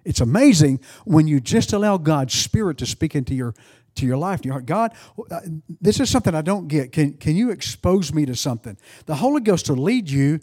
It's 0.05 0.21
amazing 0.21 0.81
when 1.05 1.29
you 1.29 1.38
just 1.38 1.73
allow 1.73 1.99
God's 1.99 2.35
Spirit 2.35 2.79
to 2.79 2.87
speak 2.87 3.14
into 3.14 3.35
your 3.35 3.55
to 3.99 4.07
your 4.07 4.17
life, 4.17 4.41
to 4.43 4.47
your 4.47 4.55
heart. 4.55 4.67
God, 4.67 4.95
uh, 5.31 5.41
this 5.81 6.01
is 6.01 6.11
something 6.11 6.35
I 6.35 6.43
don't 6.43 6.69
get. 6.69 6.93
Can, 6.93 7.15
can 7.15 7.37
you 7.37 7.51
expose 7.51 8.13
me 8.13 8.27
to 8.27 8.35
something? 8.35 8.77
The 9.07 9.17
Holy 9.17 9.41
Ghost 9.41 9.69
will 9.69 9.77
lead 9.77 10.11
you. 10.11 10.41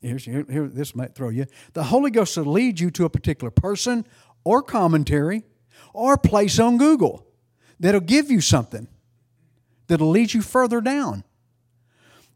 Here's, 0.00 0.24
here, 0.24 0.44
here, 0.48 0.66
this 0.68 0.94
might 0.94 1.14
throw 1.14 1.30
you. 1.30 1.46
The 1.72 1.84
Holy 1.84 2.10
Ghost 2.10 2.36
will 2.36 2.44
lead 2.44 2.80
you 2.80 2.90
to 2.92 3.04
a 3.04 3.10
particular 3.10 3.50
person 3.50 4.06
or 4.44 4.62
commentary 4.62 5.42
or 5.92 6.16
place 6.16 6.58
on 6.58 6.78
Google 6.78 7.26
that'll 7.80 8.00
give 8.00 8.30
you 8.30 8.40
something 8.40 8.88
that'll 9.88 10.10
lead 10.10 10.34
you 10.34 10.42
further 10.42 10.80
down. 10.80 11.24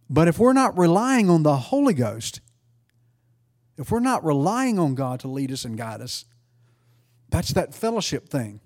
But 0.09 0.26
if 0.26 0.38
we're 0.38 0.53
not 0.53 0.76
relying 0.76 1.31
on 1.31 1.42
the 1.44 1.57
Holy 1.57 1.94
Ghost, 1.94 2.40
if 3.79 3.90
we're 3.90 4.00
not 4.00 4.24
relying 4.24 4.79
on 4.79 4.94
God 4.94 5.20
to 5.20 5.29
lead 5.29 5.53
us 5.53 5.64
and 5.64 5.79
guide 5.79 6.00
us, 6.00 6.24
that's 7.29 7.53
that 7.53 7.74
fellowship 7.74 8.29
thing. 8.29 8.61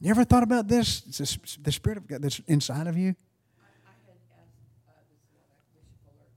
You 0.00 0.08
ever 0.08 0.24
thought 0.24 0.42
about 0.42 0.64
this? 0.64 1.04
It's 1.20 1.36
the 1.60 1.72
Spirit 1.72 2.00
of 2.00 2.08
God 2.08 2.24
that's 2.24 2.40
inside 2.48 2.88
of 2.88 2.96
you. 2.96 3.12
I 3.60 3.92
had 4.08 4.16
asked 4.32 4.56
uh, 4.88 4.96
this 5.12 5.20
about 5.28 5.60
Bishop 5.76 5.92
Fuller, 6.08 6.32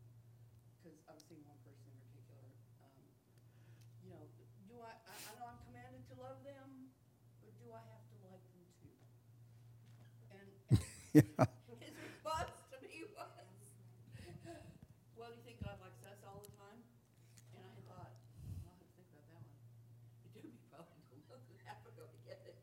because 0.83 0.99
I 1.07 1.15
was 1.15 1.23
seeing 1.23 1.47
one 1.47 1.55
person 1.63 1.87
in 1.87 1.95
particular. 2.11 2.43
Um, 2.83 3.07
you 4.03 4.11
know, 4.11 4.19
do 4.67 4.75
I, 4.83 4.91
I, 5.07 5.15
I 5.15 5.31
know 5.39 5.47
I'm 5.47 5.63
commanded 5.63 6.03
to 6.11 6.15
love 6.19 6.43
them, 6.43 6.91
but 7.39 7.55
do 7.63 7.71
I 7.71 7.79
have 7.87 8.03
to 8.03 8.15
like 8.27 8.43
them 8.51 8.67
too? 8.83 8.95
And, 10.35 10.47
Yeah. 11.15 11.47
his 11.79 11.95
response 12.03 12.51
to 12.67 12.77
me 12.83 13.07
was, 13.15 13.31
well, 15.15 15.31
do 15.31 15.39
you 15.39 15.45
think 15.47 15.63
God 15.63 15.79
likes 15.79 16.03
us 16.03 16.19
all 16.27 16.43
the 16.43 16.51
time? 16.59 16.83
And 17.55 17.63
I 17.63 17.71
had 17.79 17.87
thought, 17.87 18.11
well, 18.59 18.75
I 18.75 18.75
have 18.75 18.83
to 18.83 18.91
think 18.91 19.07
about 19.07 19.23
that 19.31 19.39
one. 19.39 19.55
It 20.27 20.35
took 20.35 20.43
me 20.51 20.59
probably 20.67 20.99
a 21.15 21.23
month 21.31 21.47
and 21.47 21.63
a 21.63 21.65
half 21.71 21.79
ago 21.87 22.11
to 22.11 22.19
get 22.27 22.43
it. 22.43 22.59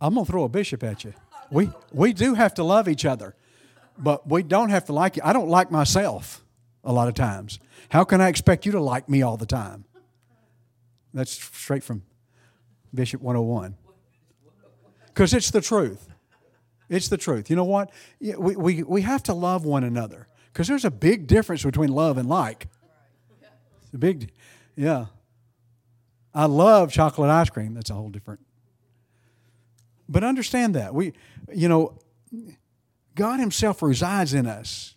I'm 0.00 0.14
going 0.14 0.24
to 0.26 0.32
throw 0.32 0.44
a 0.44 0.48
bishop 0.48 0.82
at 0.82 1.04
you. 1.04 1.14
We, 1.50 1.70
we 1.92 2.12
do 2.12 2.34
have 2.34 2.54
to 2.54 2.64
love 2.64 2.88
each 2.88 3.04
other, 3.04 3.34
but 3.98 4.28
we 4.28 4.42
don't 4.42 4.70
have 4.70 4.86
to 4.86 4.92
like 4.92 5.16
you. 5.16 5.22
I 5.24 5.32
don't 5.32 5.48
like 5.48 5.70
myself 5.70 6.44
a 6.84 6.92
lot 6.92 7.08
of 7.08 7.14
times. 7.14 7.58
How 7.90 8.04
can 8.04 8.20
I 8.20 8.28
expect 8.28 8.64
you 8.64 8.72
to 8.72 8.80
like 8.80 9.08
me 9.08 9.22
all 9.22 9.36
the 9.36 9.46
time? 9.46 9.84
That's 11.12 11.32
straight 11.32 11.82
from 11.82 12.02
Bishop 12.94 13.20
101. 13.20 13.74
Because 15.08 15.34
it's 15.34 15.50
the 15.50 15.60
truth. 15.60 16.08
It's 16.88 17.08
the 17.08 17.18
truth. 17.18 17.50
You 17.50 17.56
know 17.56 17.64
what? 17.64 17.90
We, 18.20 18.56
we, 18.56 18.82
we 18.82 19.02
have 19.02 19.22
to 19.24 19.34
love 19.34 19.64
one 19.64 19.84
another 19.84 20.28
because 20.52 20.66
there's 20.66 20.84
a 20.84 20.90
big 20.90 21.26
difference 21.26 21.62
between 21.64 21.90
love 21.90 22.16
and 22.16 22.28
like. 22.28 22.68
It's 23.82 23.94
a 23.94 23.98
big, 23.98 24.30
yeah. 24.76 25.06
I 26.32 26.46
love 26.46 26.92
chocolate 26.92 27.30
ice 27.30 27.50
cream. 27.50 27.74
That's 27.74 27.90
a 27.90 27.94
whole 27.94 28.08
different 28.08 28.40
but 30.10 30.24
understand 30.24 30.74
that. 30.74 30.92
We, 30.92 31.12
you 31.54 31.68
know, 31.68 31.98
God 33.14 33.38
Himself 33.40 33.80
resides 33.80 34.34
in 34.34 34.46
us. 34.46 34.96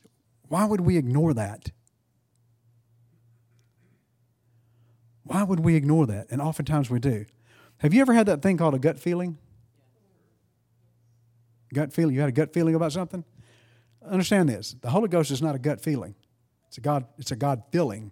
Why 0.49 0.65
would 0.65 0.81
we 0.81 0.97
ignore 0.97 1.33
that? 1.35 1.71
Why 5.23 5.43
would 5.43 5.61
we 5.61 5.75
ignore 5.75 6.05
that? 6.07 6.27
And 6.31 6.41
oftentimes 6.41 6.89
we 6.89 6.99
do. 6.99 7.25
Have 7.77 7.93
you 7.93 8.01
ever 8.01 8.13
had 8.13 8.25
that 8.25 8.41
thing 8.41 8.57
called 8.57 8.73
a 8.73 8.79
gut 8.79 8.99
feeling? 8.99 9.37
Gut 11.73 11.93
feeling. 11.93 12.13
You 12.13 12.21
had 12.21 12.29
a 12.29 12.33
gut 12.33 12.53
feeling 12.53 12.75
about 12.75 12.91
something? 12.91 13.23
Understand 14.05 14.49
this. 14.49 14.75
The 14.81 14.89
Holy 14.89 15.07
Ghost 15.07 15.31
is 15.31 15.41
not 15.41 15.55
a 15.55 15.59
gut 15.59 15.79
feeling. 15.79 16.15
It's 16.67 16.77
a 16.77 16.81
God, 16.81 17.05
it's 17.17 17.31
a 17.31 17.35
God 17.35 17.63
feeling. 17.71 18.11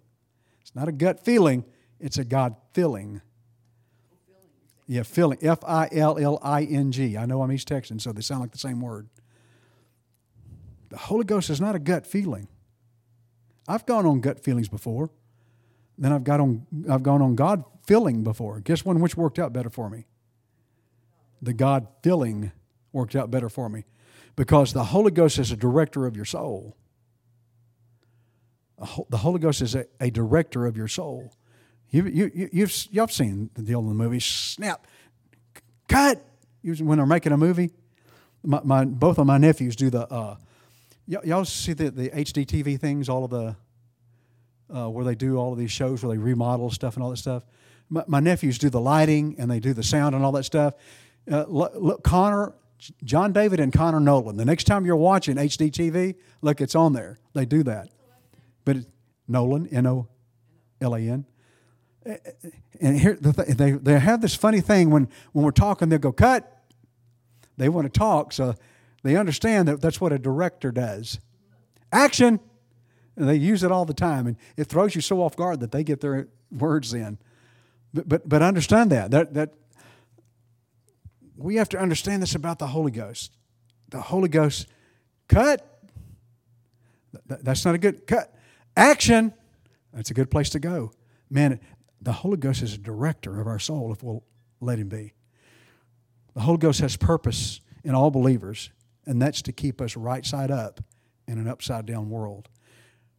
It's 0.60 0.74
not 0.74 0.88
a 0.88 0.92
gut 0.92 1.24
feeling, 1.24 1.64
it's 2.00 2.18
a 2.18 2.24
God 2.24 2.56
feeling. 2.72 3.20
Yeah, 4.86 5.04
filling. 5.04 5.38
F 5.42 5.60
I 5.64 5.88
L 5.92 6.18
L 6.18 6.38
I 6.42 6.64
N 6.64 6.92
G. 6.92 7.16
I 7.16 7.26
know 7.26 7.42
I'm 7.42 7.52
East 7.52 7.68
Texan, 7.68 7.98
so 7.98 8.12
they 8.12 8.20
sound 8.20 8.40
like 8.40 8.52
the 8.52 8.58
same 8.58 8.80
word. 8.80 9.08
The 10.90 10.98
Holy 10.98 11.24
Ghost 11.24 11.48
is 11.50 11.60
not 11.60 11.74
a 11.74 11.78
gut 11.78 12.06
feeling. 12.06 12.48
I've 13.68 13.86
gone 13.86 14.06
on 14.06 14.20
gut 14.20 14.40
feelings 14.40 14.68
before. 14.68 15.10
Then 15.96 16.12
I've 16.12 16.24
got 16.24 16.40
on 16.40 16.66
I've 16.90 17.02
gone 17.02 17.22
on 17.22 17.34
God 17.36 17.64
filling 17.86 18.22
before. 18.24 18.60
Guess 18.60 18.84
one 18.84 19.00
which 19.00 19.16
worked 19.16 19.38
out 19.38 19.52
better 19.52 19.70
for 19.70 19.88
me? 19.88 20.06
The 21.40 21.52
God 21.52 21.86
filling 22.02 22.52
worked 22.92 23.16
out 23.16 23.30
better 23.30 23.48
for 23.48 23.68
me. 23.68 23.84
Because 24.36 24.72
the 24.72 24.84
Holy 24.84 25.10
Ghost 25.10 25.38
is 25.38 25.50
a 25.50 25.56
director 25.56 26.06
of 26.06 26.16
your 26.16 26.24
soul. 26.24 26.76
The 29.10 29.18
Holy 29.18 29.38
Ghost 29.38 29.62
is 29.62 29.74
a, 29.74 29.86
a 30.00 30.10
director 30.10 30.66
of 30.66 30.76
your 30.76 30.88
soul. 30.88 31.32
You, 31.92 32.04
you, 32.06 32.30
you, 32.34 32.48
you've, 32.52 32.88
you've 32.90 33.12
seen 33.12 33.50
the 33.52 33.62
deal 33.62 33.80
in 33.80 33.88
the 33.88 33.94
movie. 33.94 34.18
Snap, 34.18 34.86
cut. 35.88 36.24
When 36.62 36.96
they're 36.96 37.06
making 37.06 37.32
a 37.32 37.36
movie, 37.36 37.70
my, 38.42 38.60
my, 38.64 38.84
both 38.84 39.18
of 39.18 39.26
my 39.26 39.36
nephews 39.36 39.76
do 39.76 39.90
the. 39.90 40.10
Uh, 40.10 40.36
y- 41.06 41.18
y'all 41.24 41.44
see 41.44 41.74
the, 41.74 41.90
the 41.90 42.08
HGTV 42.08 42.80
things, 42.80 43.08
all 43.08 43.24
of 43.24 43.30
the, 43.30 43.56
uh, 44.74 44.88
where 44.88 45.04
they 45.04 45.14
do 45.14 45.36
all 45.36 45.52
of 45.52 45.58
these 45.58 45.70
shows 45.70 46.02
where 46.02 46.16
they 46.16 46.18
remodel 46.18 46.70
stuff 46.70 46.94
and 46.94 47.02
all 47.02 47.10
that 47.10 47.18
stuff. 47.18 47.44
My, 47.90 48.04
my 48.06 48.20
nephews 48.20 48.58
do 48.58 48.70
the 48.70 48.80
lighting 48.80 49.36
and 49.38 49.50
they 49.50 49.60
do 49.60 49.74
the 49.74 49.82
sound 49.82 50.14
and 50.14 50.24
all 50.24 50.32
that 50.32 50.44
stuff. 50.44 50.74
Uh, 51.30 51.44
look, 51.46 51.72
look, 51.74 52.02
Connor, 52.04 52.54
John 53.04 53.32
David 53.32 53.60
and 53.60 53.70
Connor 53.70 54.00
Nolan. 54.00 54.38
The 54.38 54.46
next 54.46 54.64
time 54.64 54.86
you're 54.86 54.96
watching 54.96 55.36
HGTV, 55.36 56.14
look, 56.40 56.60
it's 56.62 56.74
on 56.74 56.94
there. 56.94 57.18
They 57.34 57.44
do 57.44 57.62
that. 57.64 57.90
But 58.64 58.76
it, 58.76 58.86
Nolan, 59.28 59.66
N 59.66 59.86
O 59.86 60.08
L 60.80 60.94
A 60.94 61.00
N 61.00 61.26
and 62.80 62.98
here 62.98 63.16
the 63.20 63.32
th- 63.32 63.56
they 63.56 63.72
they 63.72 63.98
have 63.98 64.20
this 64.20 64.34
funny 64.34 64.60
thing 64.60 64.90
when 64.90 65.08
when 65.32 65.44
we're 65.44 65.50
talking 65.50 65.88
they'll 65.88 65.98
go 65.98 66.12
cut. 66.12 66.48
They 67.56 67.68
want 67.68 67.92
to 67.92 67.98
talk 67.98 68.32
so 68.32 68.54
they 69.02 69.16
understand 69.16 69.68
that 69.68 69.80
that's 69.80 70.00
what 70.00 70.12
a 70.12 70.18
director 70.18 70.72
does. 70.72 71.20
Action! 71.92 72.40
And 73.14 73.28
they 73.28 73.36
use 73.36 73.62
it 73.62 73.70
all 73.70 73.84
the 73.84 73.94
time 73.94 74.26
and 74.26 74.36
it 74.56 74.64
throws 74.64 74.94
you 74.94 75.00
so 75.00 75.22
off 75.22 75.36
guard 75.36 75.60
that 75.60 75.70
they 75.70 75.84
get 75.84 76.00
their 76.00 76.28
words 76.50 76.94
in. 76.94 77.18
But 77.92 78.08
but, 78.08 78.28
but 78.28 78.42
understand 78.42 78.90
that 78.90 79.10
that 79.10 79.34
that 79.34 79.54
we 81.36 81.56
have 81.56 81.68
to 81.70 81.78
understand 81.78 82.22
this 82.22 82.34
about 82.34 82.58
the 82.58 82.68
holy 82.68 82.92
ghost. 82.92 83.32
The 83.90 84.00
holy 84.00 84.28
ghost 84.28 84.66
cut. 85.28 85.68
That's 87.26 87.64
not 87.64 87.74
a 87.74 87.78
good 87.78 88.06
cut. 88.06 88.34
Action! 88.76 89.34
That's 89.92 90.10
a 90.10 90.14
good 90.14 90.30
place 90.30 90.48
to 90.50 90.58
go. 90.58 90.92
Man 91.28 91.60
the 92.02 92.12
Holy 92.12 92.36
Ghost 92.36 92.62
is 92.62 92.74
a 92.74 92.78
director 92.78 93.40
of 93.40 93.46
our 93.46 93.60
soul 93.60 93.92
if 93.92 94.02
we'll 94.02 94.24
let 94.60 94.78
Him 94.78 94.88
be. 94.88 95.14
The 96.34 96.40
Holy 96.40 96.58
Ghost 96.58 96.80
has 96.80 96.96
purpose 96.96 97.60
in 97.84 97.94
all 97.94 98.10
believers, 98.10 98.70
and 99.06 99.22
that's 99.22 99.42
to 99.42 99.52
keep 99.52 99.80
us 99.80 99.96
right 99.96 100.26
side 100.26 100.50
up 100.50 100.80
in 101.28 101.38
an 101.38 101.46
upside 101.46 101.86
down 101.86 102.10
world. 102.10 102.48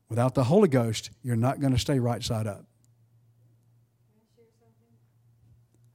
Without 0.10 0.36
the 0.36 0.44
Holy 0.46 0.68
Ghost, 0.68 1.12
you're 1.24 1.36
not 1.36 1.60
going 1.60 1.74
to 1.74 1.80
stay 1.80 1.98
right 1.98 2.22
side 2.22 2.46
up. 2.46 2.66
Can 4.04 4.20
I 4.20 4.24
share 4.36 4.52
something? 4.60 4.94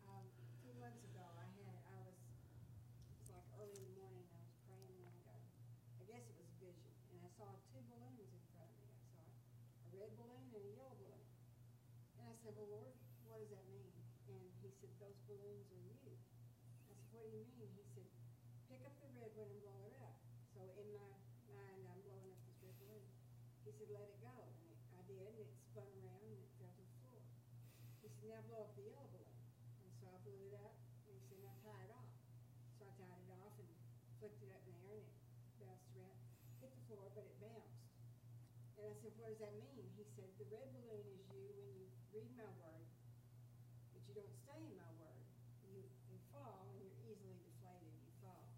Um, 0.09 0.25
a 0.25 0.49
few 0.65 0.73
months 0.81 1.05
ago, 1.05 1.23
I 1.23 1.45
had, 1.61 1.77
I 1.93 1.95
was, 2.03 2.17
it 2.17 3.21
was 3.21 3.29
like 3.31 3.45
early 3.61 3.77
in 3.77 3.85
the 3.85 3.95
morning, 4.01 4.25
I 4.33 4.41
was 4.41 4.55
praying, 4.65 4.97
and 4.97 5.13
I 5.13 5.21
got, 5.29 5.39
I 6.01 6.03
guess 6.09 6.25
it 6.25 6.35
was 6.41 6.49
a 6.49 6.59
vision, 6.59 6.89
and 7.13 7.21
I 7.21 7.29
saw 7.37 7.53
two 7.69 7.85
balloons 7.93 8.19
in 8.25 8.43
front 8.49 8.73
of 8.73 8.79
me. 8.81 8.89
I 8.89 9.05
saw 9.13 9.21
a 9.21 9.93
red 9.93 10.17
balloon 10.17 10.49
and 10.57 10.65
a 10.65 10.73
yellow 10.73 10.97
balloon. 10.97 11.27
And 12.19 12.27
I 12.27 12.35
said, 12.43 12.57
well, 12.59 12.71
Lord, 12.75 12.95
what 13.29 13.39
does 13.45 13.51
that 13.55 13.67
mean? 13.71 13.93
And 14.27 14.43
he 14.65 14.71
said, 14.83 14.91
those 14.99 15.19
balloons 15.31 15.71
are 15.71 15.79
you. 15.79 15.95
I 15.95 16.91
said, 16.91 16.99
what 17.15 17.23
do 17.23 17.31
you 17.31 17.47
mean? 17.47 17.71
He 17.71 17.87
said, 17.95 18.09
pick 18.67 18.83
up 18.83 18.99
the 18.99 19.07
red 19.15 19.31
one 19.39 19.47
and 19.47 19.63
blow 19.63 19.79
it 19.87 19.95
up. 20.03 20.19
So 20.51 20.67
in 20.83 20.91
my 20.99 21.15
mind, 21.55 21.87
I'm 21.87 22.03
blowing 22.03 22.35
up 22.35 22.41
this 22.43 22.59
red 22.67 22.75
balloon. 22.83 23.07
He 23.63 23.71
said, 23.77 23.89
let 23.93 24.09
it 24.09 24.19
go. 24.25 24.33
And 24.33 24.65
it, 24.73 24.81
I 24.97 25.01
did, 25.05 25.21
and 25.21 25.37
it 25.45 25.53
spun 25.69 25.85
around 26.01 26.25
and 26.25 26.41
it 26.41 26.51
fell 26.57 26.73
to 26.73 26.83
the 26.83 26.97
floor. 27.05 27.21
He 28.01 28.09
said, 28.09 28.27
now 28.33 28.41
blow 28.49 28.65
up 28.65 28.73
the 28.75 28.85
yellow 28.89 29.09
balloon. 29.13 29.37
And 29.85 29.93
so 30.01 30.05
I 30.09 30.19
blew 30.25 30.41
it 30.49 30.57
up, 30.57 30.73
and 31.05 31.13
he 31.13 31.21
said, 31.29 31.39
now 31.45 31.53
tie 31.61 31.85
it 31.85 31.93
off. 31.93 32.13
So 32.81 32.89
I 32.89 32.93
tied 32.97 33.21
it 33.29 33.33
off 33.39 33.55
and 33.61 33.69
flicked 34.19 34.41
it 34.41 34.51
up 34.51 34.65
in 34.65 34.73
the 34.73 34.85
air, 34.89 35.05
and 35.05 35.45
it 35.45 35.57
bounced 35.61 35.93
around, 35.95 36.17
hit 36.65 36.73
the 36.73 36.83
floor, 36.89 37.05
but 37.13 37.29
it 37.29 37.37
bounced. 37.39 37.77
And 38.81 38.89
I 38.89 38.95
said, 39.05 39.13
what 39.29 39.37
does 39.37 39.45
that 39.45 39.61
mean? 39.61 39.85
He 39.93 40.09
said, 40.17 40.25
the 40.41 40.49
red 40.49 40.65
balloon 40.73 41.05
is 41.05 41.21
you 41.29 41.53
when 41.53 41.69
you 41.69 41.85
read 42.17 42.33
my 42.33 42.49
word, 42.49 42.81
but 43.93 44.01
you 44.09 44.17
don't 44.17 44.33
stay 44.41 44.57
in 44.57 44.73
my 44.73 44.89
word. 44.97 45.21
You, 45.69 45.85
you 46.09 46.17
fall, 46.33 46.65
and 46.65 46.73
you're 46.81 46.97
easily 47.05 47.37
deflated, 47.45 47.93
you 47.93 48.09
fall. 48.25 48.49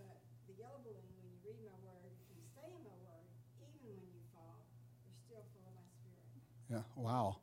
But 0.00 0.16
the 0.48 0.56
yellow 0.56 0.80
balloon, 0.80 1.12
when 1.12 1.28
you 1.28 1.36
read 1.44 1.60
my 1.68 1.76
word, 1.84 2.08
if 2.08 2.24
you 2.24 2.40
stay 2.40 2.72
in 2.72 2.80
my 2.88 2.96
word, 3.04 3.28
even 3.60 4.00
when 4.00 4.16
you 4.16 4.24
fall, 4.32 4.64
you're 5.04 5.20
still 5.28 5.44
full 5.52 5.68
of 5.68 5.76
my 5.76 5.84
spirit. 5.92 6.24
Yeah. 6.72 6.88
Wow. 6.96 7.36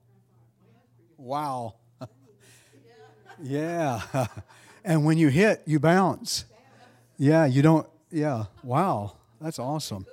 Wow. 1.21 1.77
yeah. 3.45 4.01
and 4.89 5.05
when 5.05 5.21
you 5.21 5.29
hit, 5.29 5.61
you 5.69 5.77
bounce. 5.77 6.49
Yeah, 7.21 7.45
you 7.45 7.61
don't. 7.61 7.85
Yeah. 8.09 8.49
Wow. 8.65 9.21
That's 9.37 9.61
awesome. 9.61 10.09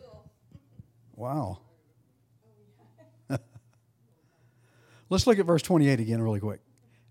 Wow. 1.16 1.64
Let's 5.08 5.26
look 5.26 5.38
at 5.38 5.46
verse 5.46 5.62
28 5.62 6.00
again, 6.00 6.20
really 6.20 6.40
quick. 6.40 6.60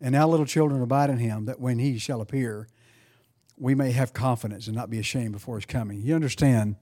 And 0.02 0.12
now, 0.12 0.28
little 0.28 0.46
children, 0.46 0.82
abide 0.82 1.10
in 1.10 1.18
him, 1.18 1.46
that 1.46 1.60
when 1.60 1.80
he 1.80 1.98
shall 1.98 2.22
appear, 2.22 2.68
we 3.58 3.74
may 3.76 3.92
have 3.92 4.14
confidence 4.14 4.68
and 4.68 4.76
not 4.76 4.90
be 4.90 5.00
ashamed 5.00 5.32
before 5.32 5.56
his 5.56 5.66
coming. 5.66 6.02
You 6.02 6.16
understand 6.16 6.76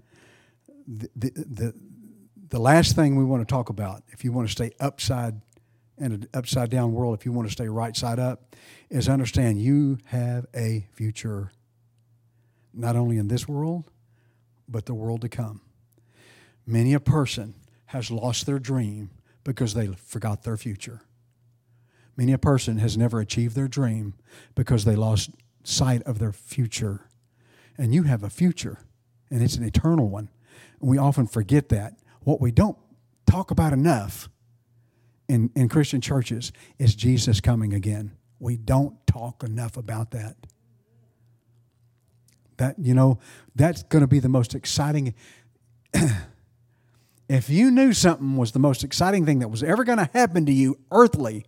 the, 0.87 1.09
the, 1.15 1.29
the, 1.35 1.73
the 2.49 2.59
last 2.59 2.95
thing 2.95 3.15
we 3.15 3.23
want 3.23 3.47
to 3.47 3.51
talk 3.51 3.69
about, 3.69 4.03
if 4.09 4.23
you 4.23 4.31
want 4.31 4.47
to 4.47 4.51
stay 4.51 4.71
upside 4.79 5.41
in 5.99 6.11
an 6.11 6.27
upside 6.33 6.71
down 6.71 6.91
world, 6.91 7.17
if 7.17 7.25
you 7.25 7.31
want 7.31 7.47
to 7.47 7.51
stay 7.51 7.67
right 7.67 7.95
side 7.95 8.19
up, 8.19 8.55
is 8.89 9.07
understand 9.07 9.61
you 9.61 9.99
have 10.05 10.47
a 10.55 10.87
future, 10.93 11.51
not 12.73 12.95
only 12.95 13.17
in 13.17 13.27
this 13.27 13.47
world, 13.47 13.91
but 14.67 14.87
the 14.87 14.93
world 14.93 15.21
to 15.21 15.29
come. 15.29 15.61
Many 16.65 16.93
a 16.93 16.99
person 16.99 17.53
has 17.87 18.09
lost 18.09 18.45
their 18.47 18.59
dream 18.59 19.11
because 19.43 19.73
they 19.73 19.87
forgot 19.87 20.43
their 20.43 20.57
future. 20.57 21.01
Many 22.15 22.31
a 22.31 22.37
person 22.37 22.77
has 22.77 22.97
never 22.97 23.19
achieved 23.19 23.55
their 23.55 23.67
dream 23.67 24.13
because 24.55 24.85
they 24.85 24.95
lost 24.95 25.31
sight 25.63 26.03
of 26.03 26.19
their 26.19 26.31
future. 26.31 27.07
And 27.77 27.93
you 27.93 28.03
have 28.03 28.23
a 28.23 28.29
future, 28.29 28.79
and 29.31 29.41
it's 29.41 29.55
an 29.55 29.63
eternal 29.63 30.09
one. 30.09 30.29
And 30.79 30.89
we 30.89 30.97
often 30.97 31.25
forget 31.25 31.69
that. 31.69 31.97
What 32.21 32.39
we 32.39 32.51
don't 32.51 32.77
talk 33.25 33.49
about 33.51 33.73
enough 33.73 34.29
in, 35.27 35.49
in 35.55 35.69
Christian 35.69 36.01
churches 36.01 36.51
is 36.77 36.93
Jesus 36.93 37.41
coming 37.41 37.73
again. 37.73 38.11
We 38.39 38.57
don't 38.57 38.95
talk 39.07 39.43
enough 39.43 39.77
about 39.77 40.11
that. 40.11 40.35
That, 42.57 42.75
you 42.77 42.93
know, 42.93 43.19
that's 43.55 43.81
going 43.83 44.01
to 44.01 44.07
be 44.07 44.19
the 44.19 44.29
most 44.29 44.53
exciting. 44.53 45.15
if 47.33 47.49
you 47.49 47.71
knew 47.71 47.93
something 47.93 48.35
was 48.35 48.51
the 48.51 48.59
most 48.59 48.83
exciting 48.83 49.25
thing 49.25 49.39
that 49.39 49.47
was 49.47 49.63
ever 49.63 49.83
going 49.83 49.97
to 49.97 50.09
happen 50.13 50.45
to 50.45 50.51
you 50.51 50.77
earthly, 50.91 51.45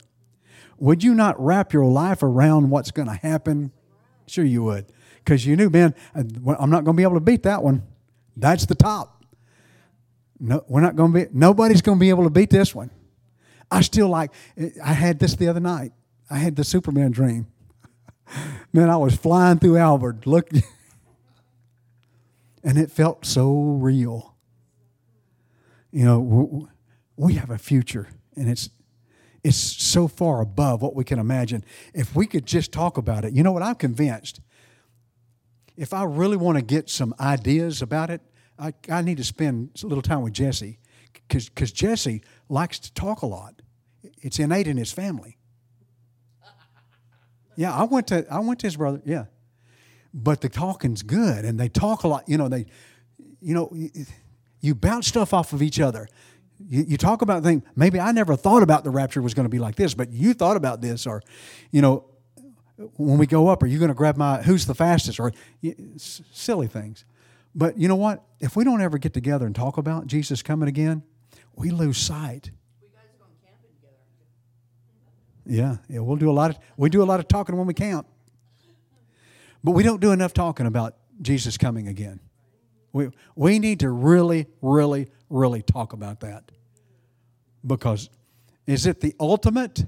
would 0.77 1.03
you 1.03 1.13
not 1.13 1.39
wrap 1.39 1.73
your 1.73 1.85
life 1.85 2.23
around 2.23 2.69
what's 2.69 2.91
going 2.91 3.07
to 3.07 3.15
happen? 3.15 3.71
Sure, 4.27 4.45
you 4.45 4.63
would. 4.63 4.85
Because 5.17 5.45
you 5.45 5.55
knew, 5.55 5.69
man, 5.69 5.95
uh, 6.15 6.23
I'm 6.59 6.69
not 6.69 6.83
going 6.83 6.95
to 6.95 6.97
be 6.97 7.03
able 7.03 7.15
to 7.15 7.21
beat 7.21 7.43
that 7.43 7.63
one. 7.63 7.83
That's 8.37 8.65
the 8.65 8.75
top. 8.75 9.23
No, 10.39 10.63
we're 10.67 10.81
not 10.81 10.95
going 10.95 11.13
to 11.13 11.25
be, 11.25 11.27
nobody's 11.31 11.81
going 11.81 11.97
to 11.97 11.99
be 11.99 12.09
able 12.09 12.25
to 12.25 12.29
beat 12.29 12.49
this 12.49 12.75
one. 12.75 12.91
I 13.71 13.81
still 13.81 14.09
like, 14.09 14.31
I 14.83 14.93
had 14.93 15.19
this 15.19 15.35
the 15.35 15.47
other 15.47 15.59
night. 15.59 15.93
I 16.29 16.37
had 16.37 16.55
the 16.55 16.63
Superman 16.63 17.11
dream. 17.11 17.47
Man, 18.73 18.89
I 18.89 18.97
was 18.97 19.15
flying 19.15 19.59
through 19.59 19.77
Albert. 19.77 20.27
Look, 20.27 20.49
and 22.63 22.77
it 22.77 22.91
felt 22.91 23.25
so 23.25 23.53
real. 23.53 24.34
You 25.95 26.03
know, 26.03 26.67
we 27.15 27.35
have 27.35 27.49
a 27.51 27.57
future, 27.57 28.09
and 28.35 28.49
it's 28.49 28.69
it's 29.45 29.55
so 29.55 30.09
far 30.09 30.41
above 30.41 30.81
what 30.81 30.93
we 30.93 31.05
can 31.05 31.19
imagine. 31.19 31.63
If 31.93 32.13
we 32.13 32.27
could 32.27 32.45
just 32.45 32.73
talk 32.73 32.97
about 32.97 33.23
it, 33.23 33.31
you 33.31 33.43
know 33.43 33.53
what? 33.53 33.63
I'm 33.63 33.75
convinced. 33.75 34.41
If 35.77 35.93
I 35.93 36.03
really 36.03 36.35
want 36.35 36.57
to 36.57 36.61
get 36.61 36.89
some 36.89 37.15
ideas 37.17 37.81
about 37.81 38.09
it, 38.09 38.19
I, 38.59 38.73
I 38.91 39.03
need 39.03 39.15
to 39.17 39.23
spend 39.23 39.69
a 39.85 39.87
little 39.87 40.01
time 40.01 40.21
with 40.21 40.33
Jesse 40.33 40.79
because 41.29 41.71
Jesse 41.71 42.21
likes 42.49 42.77
to 42.79 42.93
talk 42.93 43.21
a 43.21 43.25
lot. 43.25 43.61
It's 44.21 44.37
innate 44.37 44.67
in 44.67 44.75
his 44.75 44.91
family. 44.91 45.37
Yeah, 47.55 47.73
I 47.73 47.83
went 47.85 48.07
to 48.07 48.25
I 48.29 48.39
went 48.39 48.59
to 48.59 48.67
his 48.67 48.75
brother. 48.75 49.01
Yeah, 49.05 49.27
but 50.13 50.41
the 50.41 50.49
talking's 50.49 51.03
good, 51.03 51.45
and 51.45 51.57
they 51.57 51.69
talk 51.69 52.03
a 52.03 52.09
lot. 52.09 52.27
You 52.27 52.37
know, 52.37 52.49
they, 52.49 52.65
you 53.39 53.53
know, 53.53 53.73
you, 54.65 54.75
bounce 54.75 55.07
stuff 55.07 55.33
off 55.33 55.53
of 55.53 55.61
each 55.61 55.79
other. 55.79 56.07
You, 56.59 56.85
you 56.87 56.97
talk 56.97 57.21
about 57.21 57.43
things. 57.43 57.63
Maybe 57.75 57.99
I 57.99 58.11
never 58.11 58.35
thought 58.35 58.63
about 58.63 58.83
the 58.83 58.89
rapture 58.89 59.21
was 59.21 59.33
going 59.33 59.45
to 59.45 59.49
be 59.49 59.59
like 59.59 59.75
this, 59.75 59.93
but 59.93 60.11
you 60.11 60.33
thought 60.33 60.57
about 60.57 60.81
this, 60.81 61.05
or, 61.05 61.21
you 61.71 61.81
know, 61.81 62.05
when 62.95 63.17
we 63.17 63.25
go 63.25 63.47
up, 63.47 63.63
are 63.63 63.67
you 63.67 63.79
going 63.79 63.89
to 63.89 63.95
grab 63.95 64.17
my 64.17 64.41
who's 64.41 64.65
the 64.65 64.75
fastest, 64.75 65.19
or 65.19 65.31
silly 65.97 66.67
things. 66.67 67.05
But 67.53 67.77
you 67.77 67.87
know 67.87 67.95
what? 67.95 68.23
If 68.41 68.57
we 68.57 68.65
don't 68.65 68.81
ever 68.81 68.97
get 68.97 69.13
together 69.13 69.45
and 69.45 69.55
talk 69.55 69.77
about 69.77 70.07
Jesus 70.07 70.41
coming 70.41 70.67
again, 70.67 71.03
we 71.55 71.69
lose 71.69 71.97
sight. 71.97 72.51
We 72.81 72.89
guys 72.89 73.05
are 73.13 73.17
going 73.17 73.31
camping 73.45 73.71
together. 75.45 75.79
Yeah, 75.89 75.93
yeah, 75.93 76.01
we'll 76.01 76.17
do 76.17 76.29
a 76.29 76.33
lot 76.33 76.51
of 76.51 76.59
we 76.75 76.89
do 76.89 77.01
a 77.01 77.05
lot 77.05 77.21
of 77.21 77.29
talking 77.29 77.55
when 77.55 77.65
we 77.65 77.73
camp. 77.73 78.07
But 79.63 79.71
we 79.71 79.83
don't 79.83 80.01
do 80.01 80.11
enough 80.11 80.33
talking 80.33 80.65
about 80.65 80.97
Jesus 81.21 81.57
coming 81.57 81.87
again. 81.87 82.19
We 82.95 83.09
we 83.35 83.59
need 83.59 83.81
to 83.81 83.89
really, 83.89 84.47
really, 84.61 85.09
really 85.29 85.61
talk 85.61 85.91
about 85.91 86.21
that. 86.21 86.49
Because 87.67 88.09
is 88.65 88.85
it 88.85 89.01
the 89.01 89.13
ultimate? 89.19 89.85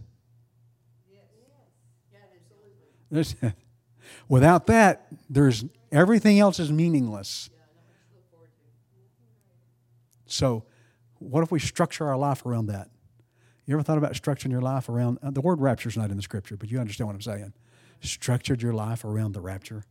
Without 4.28 4.68
that, 4.68 5.08
there's 5.30 5.64
everything 5.90 6.38
else 6.40 6.60
is 6.60 6.70
meaningless. 6.70 7.50
So, 10.26 10.66
what 11.20 11.44
if 11.44 11.52
we 11.52 11.60
structure 11.60 12.06
our 12.08 12.18
life 12.18 12.46
around 12.46 12.66
that? 12.66 12.90
You 13.66 13.76
ever 13.76 13.84
thought 13.84 13.98
about 13.98 14.12
structuring 14.16 14.52
your 14.52 14.60
life 14.60 14.90
around 14.90 15.20
uh, 15.24 15.32
the 15.32 15.40
word 15.40 15.62
rapture 15.62 15.88
is 15.88 15.96
not 15.96 16.12
in 16.12 16.18
the 16.18 16.24
scripture, 16.24 16.58
but 16.58 16.70
you 16.70 16.78
understand 16.78 17.08
what 17.08 17.16
I'm 17.16 17.22
saying? 17.22 17.54
Structured 18.02 18.62
your 18.62 18.74
life 18.74 19.06
around 19.06 19.32
the 19.32 19.40
rapture. 19.40 19.86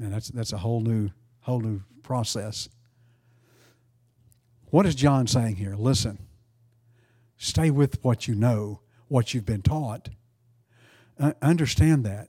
Man, 0.00 0.10
that's 0.10 0.28
that's 0.28 0.54
a 0.54 0.58
whole 0.58 0.80
new 0.80 1.10
whole 1.40 1.60
new 1.60 1.82
process. 2.02 2.70
What 4.70 4.86
is 4.86 4.94
John 4.94 5.26
saying 5.26 5.56
here? 5.56 5.76
Listen. 5.76 6.18
Stay 7.36 7.70
with 7.70 8.02
what 8.02 8.26
you 8.26 8.34
know, 8.34 8.80
what 9.08 9.32
you've 9.34 9.46
been 9.46 9.62
taught. 9.62 10.08
Uh, 11.18 11.32
understand 11.42 12.04
that. 12.04 12.28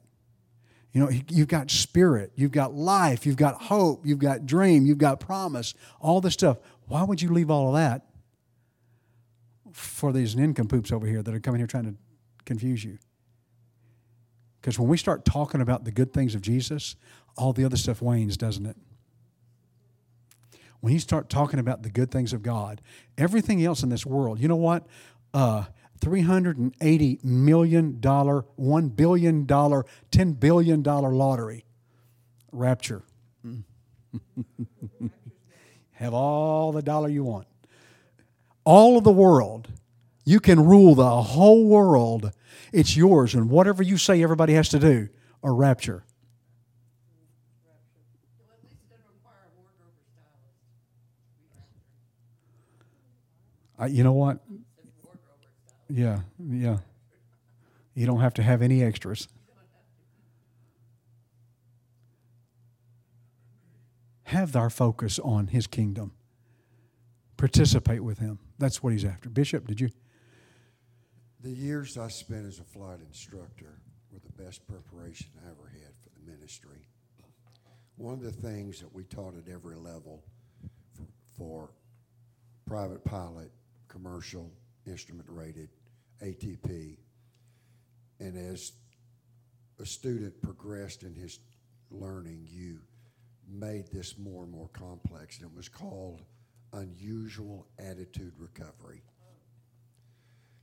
You 0.91 1.01
know, 1.01 1.09
you've 1.29 1.47
got 1.47 1.71
spirit, 1.71 2.33
you've 2.35 2.51
got 2.51 2.73
life, 2.73 3.25
you've 3.25 3.37
got 3.37 3.61
hope, 3.63 4.05
you've 4.05 4.19
got 4.19 4.45
dream, 4.45 4.85
you've 4.85 4.97
got 4.97 5.21
promise, 5.21 5.73
all 6.01 6.19
this 6.19 6.33
stuff. 6.33 6.57
Why 6.87 7.03
would 7.03 7.21
you 7.21 7.31
leave 7.31 7.49
all 7.49 7.69
of 7.69 7.75
that 7.75 8.05
for 9.71 10.11
these 10.11 10.35
nincompoops 10.35 10.91
over 10.91 11.05
here 11.05 11.23
that 11.23 11.33
are 11.33 11.39
coming 11.39 11.59
here 11.59 11.67
trying 11.67 11.85
to 11.85 11.95
confuse 12.43 12.83
you? 12.83 12.97
Because 14.61 14.77
when 14.77 14.87
we 14.87 14.97
start 14.97 15.25
talking 15.25 15.59
about 15.59 15.85
the 15.85 15.91
good 15.91 16.13
things 16.13 16.35
of 16.35 16.41
Jesus, 16.41 16.95
all 17.37 17.53
the 17.53 17.65
other 17.65 17.77
stuff 17.77 18.01
wanes, 18.01 18.37
doesn't 18.37 18.65
it? 18.65 18.77
When 20.79 20.93
you 20.93 20.99
start 20.99 21.29
talking 21.29 21.59
about 21.59 21.83
the 21.83 21.89
good 21.89 22.09
things 22.11 22.33
of 22.33 22.41
God, 22.41 22.81
everything 23.17 23.63
else 23.63 23.83
in 23.83 23.89
this 23.89 24.05
world, 24.05 24.39
you 24.39 24.47
know 24.47 24.55
what? 24.55 24.87
Uh, 25.33 25.65
$380 25.99 27.23
million, 27.23 27.93
$1 28.01 28.95
billion, 28.95 29.45
$10 29.45 30.39
billion 30.39 30.83
lottery. 30.83 31.65
Rapture. 32.51 33.03
Have 35.91 36.13
all 36.13 36.71
the 36.71 36.81
dollar 36.81 37.09
you 37.09 37.23
want. 37.23 37.47
All 38.63 38.97
of 38.97 39.03
the 39.03 39.11
world. 39.11 39.69
You 40.25 40.39
can 40.39 40.65
rule 40.65 40.95
the 40.95 41.21
whole 41.21 41.65
world. 41.65 42.31
It's 42.71 42.95
yours, 42.95 43.35
and 43.35 43.49
whatever 43.49 43.83
you 43.83 43.97
say 43.97 44.23
everybody 44.23 44.53
has 44.53 44.69
to 44.69 44.79
do, 44.79 45.09
a 45.43 45.51
rapture. 45.51 46.03
Well, 47.65 48.53
at 48.53 48.63
least 48.63 48.81
it 48.83 48.89
doesn't 48.89 49.07
require 49.07 49.45
a 49.45 49.51
wardrobe 49.57 49.93
or 49.97 50.03
stylist. 50.05 50.55
I, 53.81 53.87
you 53.87 54.03
know 54.03 54.13
what? 54.13 54.37
Yeah, 55.89 56.19
yeah. 56.39 56.77
You 57.95 58.05
don't 58.05 58.19
have 58.21 58.35
to 58.35 58.43
have 58.43 58.61
any 58.61 58.83
extras. 58.83 59.27
Have 64.23 64.55
our 64.55 64.69
focus 64.69 65.19
on 65.19 65.47
His 65.47 65.67
kingdom. 65.67 66.13
participate 67.37 68.03
with 68.03 68.19
him. 68.19 68.37
That's 68.59 68.83
what 68.83 68.93
he's 68.93 69.03
after. 69.03 69.27
Bishop, 69.27 69.65
did 69.67 69.81
you? 69.81 69.89
The 71.41 71.49
years 71.49 71.97
I 71.97 72.07
spent 72.07 72.45
as 72.45 72.59
a 72.59 72.63
flight 72.63 72.99
instructor 73.05 73.79
were 74.11 74.19
the 74.19 74.43
best 74.43 74.61
preparation 74.67 75.27
I 75.43 75.49
ever 75.49 75.67
had 75.73 75.93
for 76.03 76.09
the 76.15 76.31
ministry. 76.31 76.85
One 77.95 78.13
of 78.13 78.21
the 78.21 78.31
things 78.31 78.79
that 78.79 78.93
we 78.93 79.05
taught 79.05 79.33
at 79.35 79.51
every 79.51 79.75
level 79.75 80.23
for, 80.93 81.07
for 81.35 81.71
private 82.67 83.03
pilot, 83.03 83.51
commercial, 83.91 84.51
instrument 84.85 85.27
rated, 85.29 85.69
ATP, 86.23 86.97
and 88.19 88.37
as 88.37 88.73
a 89.79 89.85
student 89.85 90.41
progressed 90.41 91.03
in 91.03 91.13
his 91.13 91.39
learning, 91.89 92.47
you 92.49 92.79
made 93.47 93.87
this 93.91 94.17
more 94.17 94.43
and 94.43 94.51
more 94.51 94.69
complex, 94.69 95.39
and 95.39 95.49
it 95.49 95.55
was 95.55 95.67
called 95.67 96.21
unusual 96.73 97.67
attitude 97.79 98.33
recovery 98.37 99.01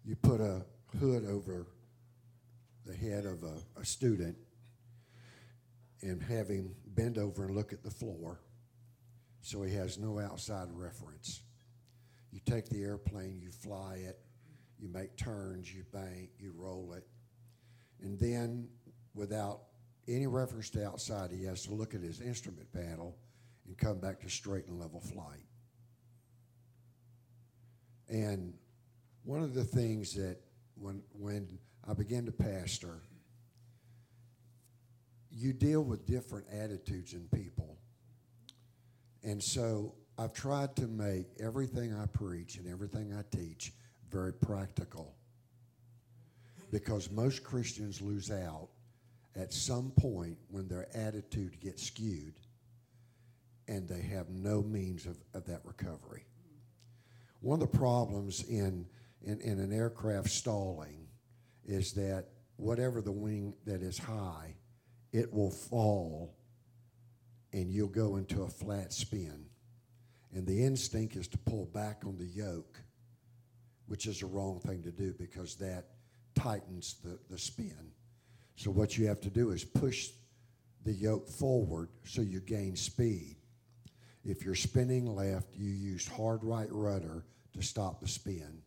you 0.09 0.17
put 0.17 0.41
a 0.41 0.65
hood 0.99 1.27
over 1.27 1.67
the 2.87 2.95
head 2.95 3.27
of 3.27 3.43
a, 3.43 3.81
a 3.81 3.85
student 3.85 4.35
and 6.01 6.23
have 6.23 6.49
him 6.49 6.75
bend 6.87 7.19
over 7.19 7.45
and 7.45 7.55
look 7.55 7.75
at 7.75 7.83
the 7.83 7.91
floor 7.91 8.41
so 9.43 9.63
he 9.63 9.75
has 9.75 9.99
no 9.99 10.19
outside 10.19 10.69
reference. 10.73 11.43
You 12.31 12.41
take 12.45 12.69
the 12.69 12.83
airplane, 12.83 13.41
you 13.43 13.51
fly 13.51 14.01
it, 14.07 14.19
you 14.79 14.89
make 14.89 15.17
turns, 15.17 15.73
you 15.73 15.85
bank, 15.93 16.31
you 16.39 16.53
roll 16.57 16.93
it, 16.93 17.07
and 18.03 18.19
then 18.19 18.69
without 19.15 19.63
any 20.07 20.27
reference 20.27 20.71
to 20.71 20.87
outside, 20.87 21.31
he 21.31 21.45
has 21.45 21.65
to 21.65 21.75
look 21.75 21.95
at 21.95 22.01
his 22.01 22.21
instrument 22.21 22.73
panel 22.73 23.17
and 23.67 23.77
come 23.77 23.99
back 23.99 24.21
to 24.21 24.29
straight 24.29 24.67
and 24.67 24.79
level 24.79 25.01
flight. 25.01 25.45
And 28.09 28.55
one 29.25 29.43
of 29.43 29.55
the 29.55 29.65
things 29.65 30.15
that 30.15 30.39
when 30.75 31.03
when 31.13 31.59
I 31.87 31.93
began 31.93 32.25
to 32.27 32.33
pastor, 32.33 33.03
you 35.31 35.53
deal 35.53 35.83
with 35.83 36.07
different 36.07 36.47
attitudes 36.51 37.13
in 37.13 37.29
people. 37.29 37.77
And 39.23 39.43
so 39.43 39.95
I've 40.19 40.33
tried 40.33 40.75
to 40.77 40.87
make 40.87 41.27
everything 41.39 41.95
I 41.95 42.07
preach 42.07 42.57
and 42.57 42.67
everything 42.69 43.15
I 43.15 43.23
teach 43.35 43.73
very 44.11 44.33
practical. 44.33 45.15
Because 46.73 47.11
most 47.11 47.45
Christians 47.45 48.03
lose 48.03 48.31
out 48.31 48.69
at 49.37 49.53
some 49.53 49.93
point 49.97 50.37
when 50.49 50.67
their 50.67 50.89
attitude 50.95 51.61
gets 51.61 51.85
skewed 51.85 52.35
and 53.69 53.89
they 53.89 54.03
have 54.03 54.29
no 54.29 54.63
means 54.63 55.07
of, 55.07 55.17
of 55.35 55.47
that 55.47 55.61
recovery. 55.65 56.25
One 57.41 57.63
of 57.63 57.71
the 57.71 57.79
problems 57.79 58.43
in 58.43 58.87
in, 59.23 59.41
in 59.41 59.59
an 59.59 59.73
aircraft 59.73 60.31
stalling 60.31 61.09
is 61.67 61.93
that 61.95 62.27
whatever 62.57 63.01
the 63.01 63.13
wing 63.13 63.55
that 63.67 63.83
is 63.83 63.99
high, 63.99 64.55
it 65.13 65.33
will 65.33 65.51
fall 65.51 66.35
and 67.53 67.71
you'll 67.71 67.89
go 67.89 68.17
into 68.17 68.43
a 68.43 68.49
flat 68.49 68.93
spin. 68.93 69.47
And 70.35 70.47
the 70.47 70.65
instinct 70.65 71.17
is 71.17 71.29
to 71.29 71.39
pull 71.39 71.67
back 71.67 72.03
on 72.05 72.17
the 72.17 72.27
yoke, 72.27 72.81
which 73.87 74.07
is 74.07 74.21
the 74.21 74.27
wrong 74.27 74.61
thing 74.61 74.83
to 74.83 74.91
do 74.91 75.15
because 75.19 75.57
that 75.57 75.87
tightens 76.35 76.97
the, 77.03 77.19
the 77.31 77.39
spin. 77.39 77.93
So, 78.57 78.71
what 78.71 78.99
you 78.99 79.07
have 79.07 79.21
to 79.23 79.31
do 79.31 79.51
is 79.51 79.65
push 79.65 80.11
the 80.85 80.93
yoke 80.93 81.29
forward 81.29 81.89
so 82.05 82.23
you 82.23 82.41
gain 82.41 82.77
speed. 82.77 83.37
If 84.25 84.45
you're 84.45 84.55
spinning 84.55 85.07
left, 85.07 85.55
you 85.55 85.71
use 85.71 86.07
hard 86.07 86.45
right 86.45 86.69
rudder 86.71 87.25
to 87.55 87.63
stop 87.63 88.01
the 88.01 88.09
spin. 88.09 88.63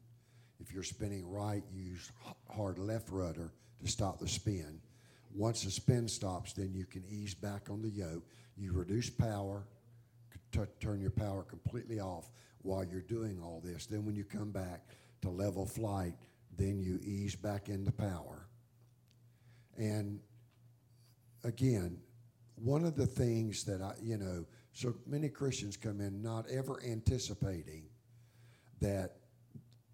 If 0.59 0.71
you're 0.71 0.83
spinning 0.83 1.29
right, 1.29 1.63
use 1.71 2.11
hard 2.49 2.79
left 2.79 3.09
rudder 3.09 3.53
to 3.83 3.87
stop 3.87 4.19
the 4.19 4.27
spin. 4.27 4.79
Once 5.33 5.63
the 5.63 5.71
spin 5.71 6.07
stops, 6.07 6.53
then 6.53 6.73
you 6.73 6.85
can 6.85 7.03
ease 7.09 7.33
back 7.33 7.69
on 7.69 7.81
the 7.81 7.89
yoke. 7.89 8.23
You 8.57 8.73
reduce 8.73 9.09
power, 9.09 9.65
t- 10.51 10.59
turn 10.79 11.01
your 11.01 11.11
power 11.11 11.43
completely 11.43 11.99
off 11.99 12.31
while 12.61 12.83
you're 12.83 13.01
doing 13.01 13.39
all 13.41 13.61
this. 13.63 13.85
Then 13.85 14.05
when 14.05 14.15
you 14.15 14.23
come 14.23 14.51
back 14.51 14.81
to 15.21 15.29
level 15.29 15.65
flight, 15.65 16.13
then 16.57 16.79
you 16.81 16.99
ease 17.03 17.35
back 17.35 17.69
into 17.69 17.91
power. 17.91 18.47
And 19.77 20.19
again, 21.43 21.97
one 22.55 22.83
of 22.85 22.95
the 22.95 23.07
things 23.07 23.63
that 23.65 23.81
I, 23.81 23.93
you 24.01 24.17
know, 24.17 24.45
so 24.73 24.93
many 25.05 25.29
Christians 25.29 25.77
come 25.77 25.99
in 25.99 26.21
not 26.21 26.45
ever 26.49 26.81
anticipating 26.85 27.85
that 28.79 29.17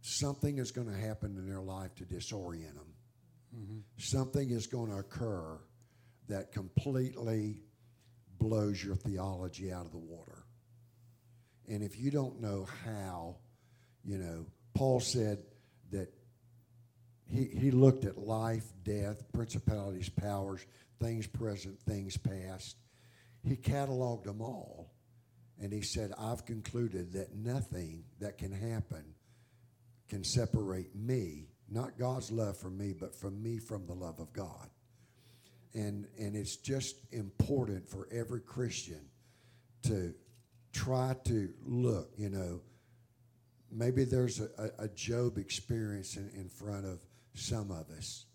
something 0.01 0.57
is 0.59 0.71
going 0.71 0.87
to 0.87 0.97
happen 0.97 1.35
in 1.37 1.47
their 1.47 1.61
life 1.61 1.95
to 1.95 2.03
disorient 2.03 2.75
them. 2.75 2.93
Mm-hmm. 3.55 3.79
Something 3.97 4.51
is 4.51 4.67
going 4.67 4.91
to 4.91 4.97
occur 4.97 5.59
that 6.27 6.51
completely 6.51 7.61
blows 8.39 8.83
your 8.83 8.95
theology 8.95 9.71
out 9.71 9.85
of 9.85 9.91
the 9.91 9.97
water. 9.97 10.36
And 11.67 11.83
if 11.83 11.99
you 11.99 12.11
don't 12.11 12.41
know 12.41 12.67
how, 12.85 13.37
you 14.03 14.17
know, 14.17 14.45
Paul 14.73 14.99
said 14.99 15.43
that 15.91 16.13
he, 17.29 17.45
he 17.45 17.71
looked 17.71 18.05
at 18.05 18.17
life, 18.17 18.65
death, 18.83 19.31
principalities, 19.33 20.09
powers, 20.09 20.65
things 20.99 21.27
present, 21.27 21.79
things 21.81 22.17
past. 22.17 22.77
He 23.43 23.55
cataloged 23.55 24.23
them 24.23 24.41
all. 24.41 24.93
And 25.59 25.73
he 25.73 25.81
said, 25.81 26.13
I've 26.17 26.45
concluded 26.45 27.13
that 27.13 27.35
nothing 27.35 28.03
that 28.19 28.37
can 28.37 28.51
happen 28.51 29.03
can 30.07 30.23
separate 30.23 30.95
me, 30.95 31.49
not 31.69 31.97
God's 31.97 32.31
love 32.31 32.57
for 32.57 32.69
me, 32.69 32.93
but 32.97 33.15
from 33.15 33.41
me 33.41 33.57
from 33.57 33.85
the 33.87 33.93
love 33.93 34.19
of 34.19 34.31
God. 34.31 34.69
And, 35.73 36.07
and 36.17 36.35
it's 36.35 36.55
just 36.55 36.95
important 37.11 37.89
for 37.89 38.07
every 38.11 38.41
Christian 38.41 39.01
to 39.83 40.13
try 40.73 41.15
to 41.25 41.49
look, 41.65 42.11
you 42.17 42.29
know, 42.29 42.61
maybe 43.71 44.03
there's 44.03 44.39
a, 44.39 44.71
a, 44.79 44.87
Job 44.89 45.37
experience 45.37 46.15
in, 46.15 46.29
in 46.35 46.49
front 46.49 46.85
of 46.85 46.99
some 47.33 47.71
of 47.71 47.89
us. 47.89 48.25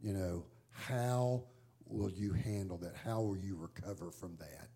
You 0.00 0.12
know, 0.12 0.44
how 0.70 1.44
will 1.86 2.10
you 2.10 2.32
handle 2.32 2.78
that? 2.78 2.94
How 2.96 3.20
will 3.20 3.36
you 3.36 3.56
recover 3.56 4.10
from 4.10 4.36
that? 4.38 4.68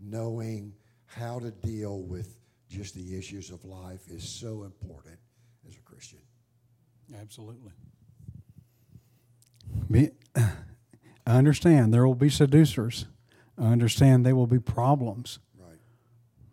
Knowing 0.00 0.74
how 1.06 1.38
to 1.38 1.50
deal 1.50 2.02
with 2.02 2.36
just 2.68 2.94
the 2.94 3.16
issues 3.16 3.50
of 3.50 3.64
life 3.64 4.08
is 4.08 4.28
so 4.28 4.64
important 4.64 5.18
as 5.66 5.76
a 5.76 5.80
Christian. 5.80 6.20
Absolutely. 7.18 7.72
I 10.36 11.36
understand 11.36 11.92
there 11.92 12.06
will 12.06 12.14
be 12.14 12.30
seducers. 12.30 13.06
I 13.58 13.66
understand 13.66 14.24
there 14.24 14.36
will 14.36 14.46
be 14.46 14.60
problems. 14.60 15.38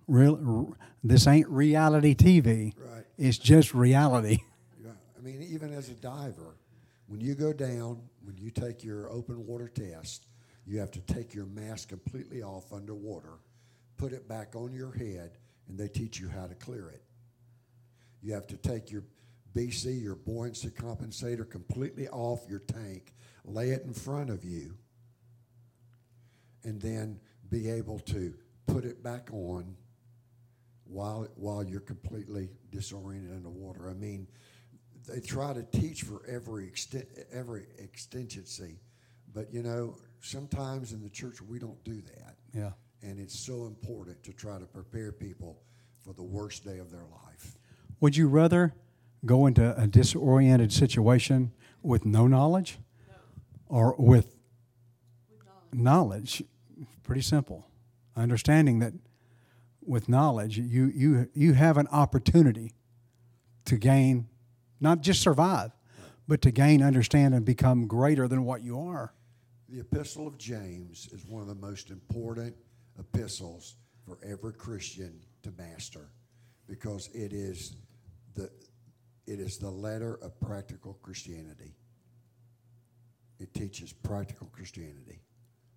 Real, 0.07 0.75
this 1.03 1.27
ain't 1.27 1.47
reality 1.49 2.15
TV. 2.15 2.73
Right. 2.77 3.05
It's 3.17 3.37
just 3.37 3.73
reality. 3.73 4.39
Yeah. 4.83 4.91
I 5.17 5.21
mean, 5.21 5.41
even 5.41 5.73
as 5.73 5.89
a 5.89 5.93
diver, 5.93 6.57
when 7.07 7.19
you 7.19 7.33
go 7.33 7.53
down, 7.53 8.01
when 8.23 8.37
you 8.37 8.51
take 8.51 8.83
your 8.83 9.09
open 9.09 9.45
water 9.47 9.67
test, 9.67 10.27
you 10.67 10.79
have 10.79 10.91
to 10.91 10.99
take 10.99 11.33
your 11.33 11.45
mask 11.45 11.89
completely 11.89 12.43
off 12.43 12.71
underwater, 12.71 13.39
put 13.97 14.13
it 14.13 14.27
back 14.27 14.55
on 14.55 14.73
your 14.73 14.91
head, 14.91 15.37
and 15.67 15.77
they 15.77 15.87
teach 15.87 16.19
you 16.19 16.29
how 16.29 16.45
to 16.45 16.53
clear 16.55 16.89
it. 16.89 17.03
You 18.21 18.33
have 18.33 18.45
to 18.47 18.57
take 18.57 18.91
your 18.91 19.03
BC, 19.55 20.03
your 20.03 20.15
buoyancy 20.15 20.69
compensator, 20.69 21.49
completely 21.49 22.07
off 22.09 22.41
your 22.49 22.59
tank, 22.59 23.13
lay 23.45 23.69
it 23.69 23.83
in 23.83 23.93
front 23.93 24.29
of 24.29 24.43
you, 24.43 24.75
and 26.63 26.81
then 26.81 27.19
be 27.49 27.69
able 27.69 27.99
to 27.99 28.33
put 28.67 28.83
it 28.85 29.01
back 29.01 29.29
on 29.31 29.75
while 30.85 31.27
while 31.35 31.63
you're 31.63 31.79
completely 31.79 32.49
disoriented 32.71 33.31
underwater. 33.31 33.89
I 33.89 33.93
mean, 33.93 34.27
they 35.07 35.19
try 35.19 35.53
to 35.53 35.63
teach 35.63 36.03
for 36.03 36.25
every 36.27 36.67
extent, 36.67 37.07
every 37.31 37.65
extension, 37.77 38.45
but 39.33 39.53
you 39.53 39.61
know, 39.61 39.97
sometimes 40.21 40.93
in 40.93 41.01
the 41.01 41.09
church 41.09 41.41
we 41.41 41.59
don't 41.59 41.83
do 41.83 42.01
that. 42.01 42.35
Yeah. 42.53 42.71
And 43.01 43.19
it's 43.19 43.37
so 43.37 43.65
important 43.65 44.23
to 44.23 44.33
try 44.33 44.57
to 44.57 44.65
prepare 44.65 45.11
people 45.11 45.61
for 46.03 46.13
the 46.13 46.23
worst 46.23 46.63
day 46.63 46.79
of 46.79 46.91
their 46.91 47.05
life. 47.05 47.57
Would 47.99 48.15
you 48.15 48.27
rather 48.27 48.73
go 49.25 49.45
into 49.45 49.79
a 49.79 49.87
disoriented 49.87 50.71
situation 50.71 51.51
with 51.81 52.05
no 52.05 52.27
knowledge 52.27 52.79
or 53.67 53.95
with 53.97 54.35
knowledge? 55.73 56.43
Pretty 57.03 57.21
simple. 57.21 57.67
Understanding 58.15 58.79
that 58.79 58.93
with 59.87 60.09
knowledge, 60.09 60.57
you, 60.57 60.91
you, 60.93 61.29
you 61.33 61.53
have 61.53 61.77
an 61.77 61.87
opportunity 61.91 62.73
to 63.65 63.77
gain, 63.77 64.27
not 64.79 65.01
just 65.01 65.21
survive, 65.21 65.71
but 66.27 66.41
to 66.41 66.51
gain, 66.51 66.81
understand, 66.81 67.33
and 67.33 67.45
become 67.45 67.87
greater 67.87 68.27
than 68.27 68.43
what 68.45 68.63
you 68.63 68.79
are. 68.79 69.13
The 69.69 69.79
Epistle 69.79 70.27
of 70.27 70.37
James 70.37 71.09
is 71.11 71.25
one 71.25 71.41
of 71.41 71.47
the 71.47 71.55
most 71.55 71.89
important 71.89 72.55
epistles 72.99 73.75
for 74.05 74.17
every 74.23 74.53
Christian 74.53 75.19
to 75.43 75.51
master 75.57 76.09
because 76.67 77.09
it 77.13 77.33
is 77.33 77.75
the 78.35 78.49
it 79.27 79.39
is 79.39 79.57
the 79.57 79.69
letter 79.69 80.19
of 80.21 80.39
practical 80.39 80.93
Christianity. 81.01 81.73
It 83.39 83.53
teaches 83.55 83.91
practical 83.91 84.47
Christianity. 84.47 85.19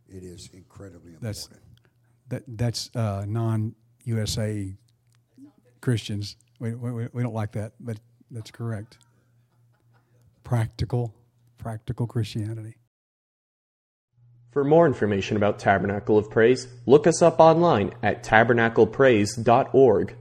It 0.07 0.23
is 0.23 0.51
incredibly 0.53 1.13
That's- 1.13 1.47
important. 1.47 1.65
That 2.29 2.43
that's 2.47 2.91
uh, 2.95 3.25
non-USA 4.07 4.75
Christians. 5.81 6.37
We, 6.59 6.75
we, 6.75 7.09
we 7.13 7.23
don't 7.23 7.35
like 7.35 7.53
that, 7.53 7.73
but 7.81 7.99
that's 8.31 8.51
correct. 8.51 8.99
Practical, 10.45 11.15
practical 11.59 12.07
Christianity. 12.07 12.77
For 14.51 14.65
more 14.65 14.87
information 14.87 15.37
about 15.37 15.59
Tabernacle 15.59 16.19
of 16.19 16.31
Praise, 16.31 16.69
look 16.87 17.07
us 17.07 17.21
up 17.23 17.39
online 17.39 17.93
at 18.03 18.25
tabernaclepraise.org. 18.25 20.17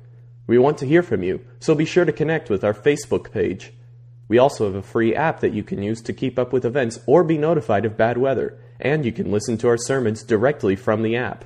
We 0.45 0.57
want 0.57 0.77
to 0.79 0.85
hear 0.85 1.01
from 1.01 1.23
you, 1.23 1.45
so 1.59 1.75
be 1.75 1.85
sure 1.85 2.05
to 2.05 2.11
connect 2.11 2.49
with 2.49 2.63
our 2.63 2.73
Facebook 2.73 3.31
page. 3.31 3.73
We 4.27 4.37
also 4.37 4.65
have 4.65 4.75
a 4.75 4.81
free 4.81 5.15
app 5.15 5.39
that 5.39 5.53
you 5.53 5.63
can 5.63 5.81
use 5.81 6.01
to 6.01 6.13
keep 6.13 6.37
up 6.37 6.51
with 6.51 6.65
events 6.65 6.99
or 7.05 7.23
be 7.23 7.37
notified 7.37 7.85
of 7.85 7.97
bad 7.97 8.17
weather, 8.17 8.59
and 8.79 9.05
you 9.05 9.13
can 9.13 9.31
listen 9.31 9.57
to 9.59 9.69
our 9.69 9.77
sermons 9.77 10.23
directly 10.23 10.75
from 10.75 11.01
the 11.01 11.15
app. 11.15 11.45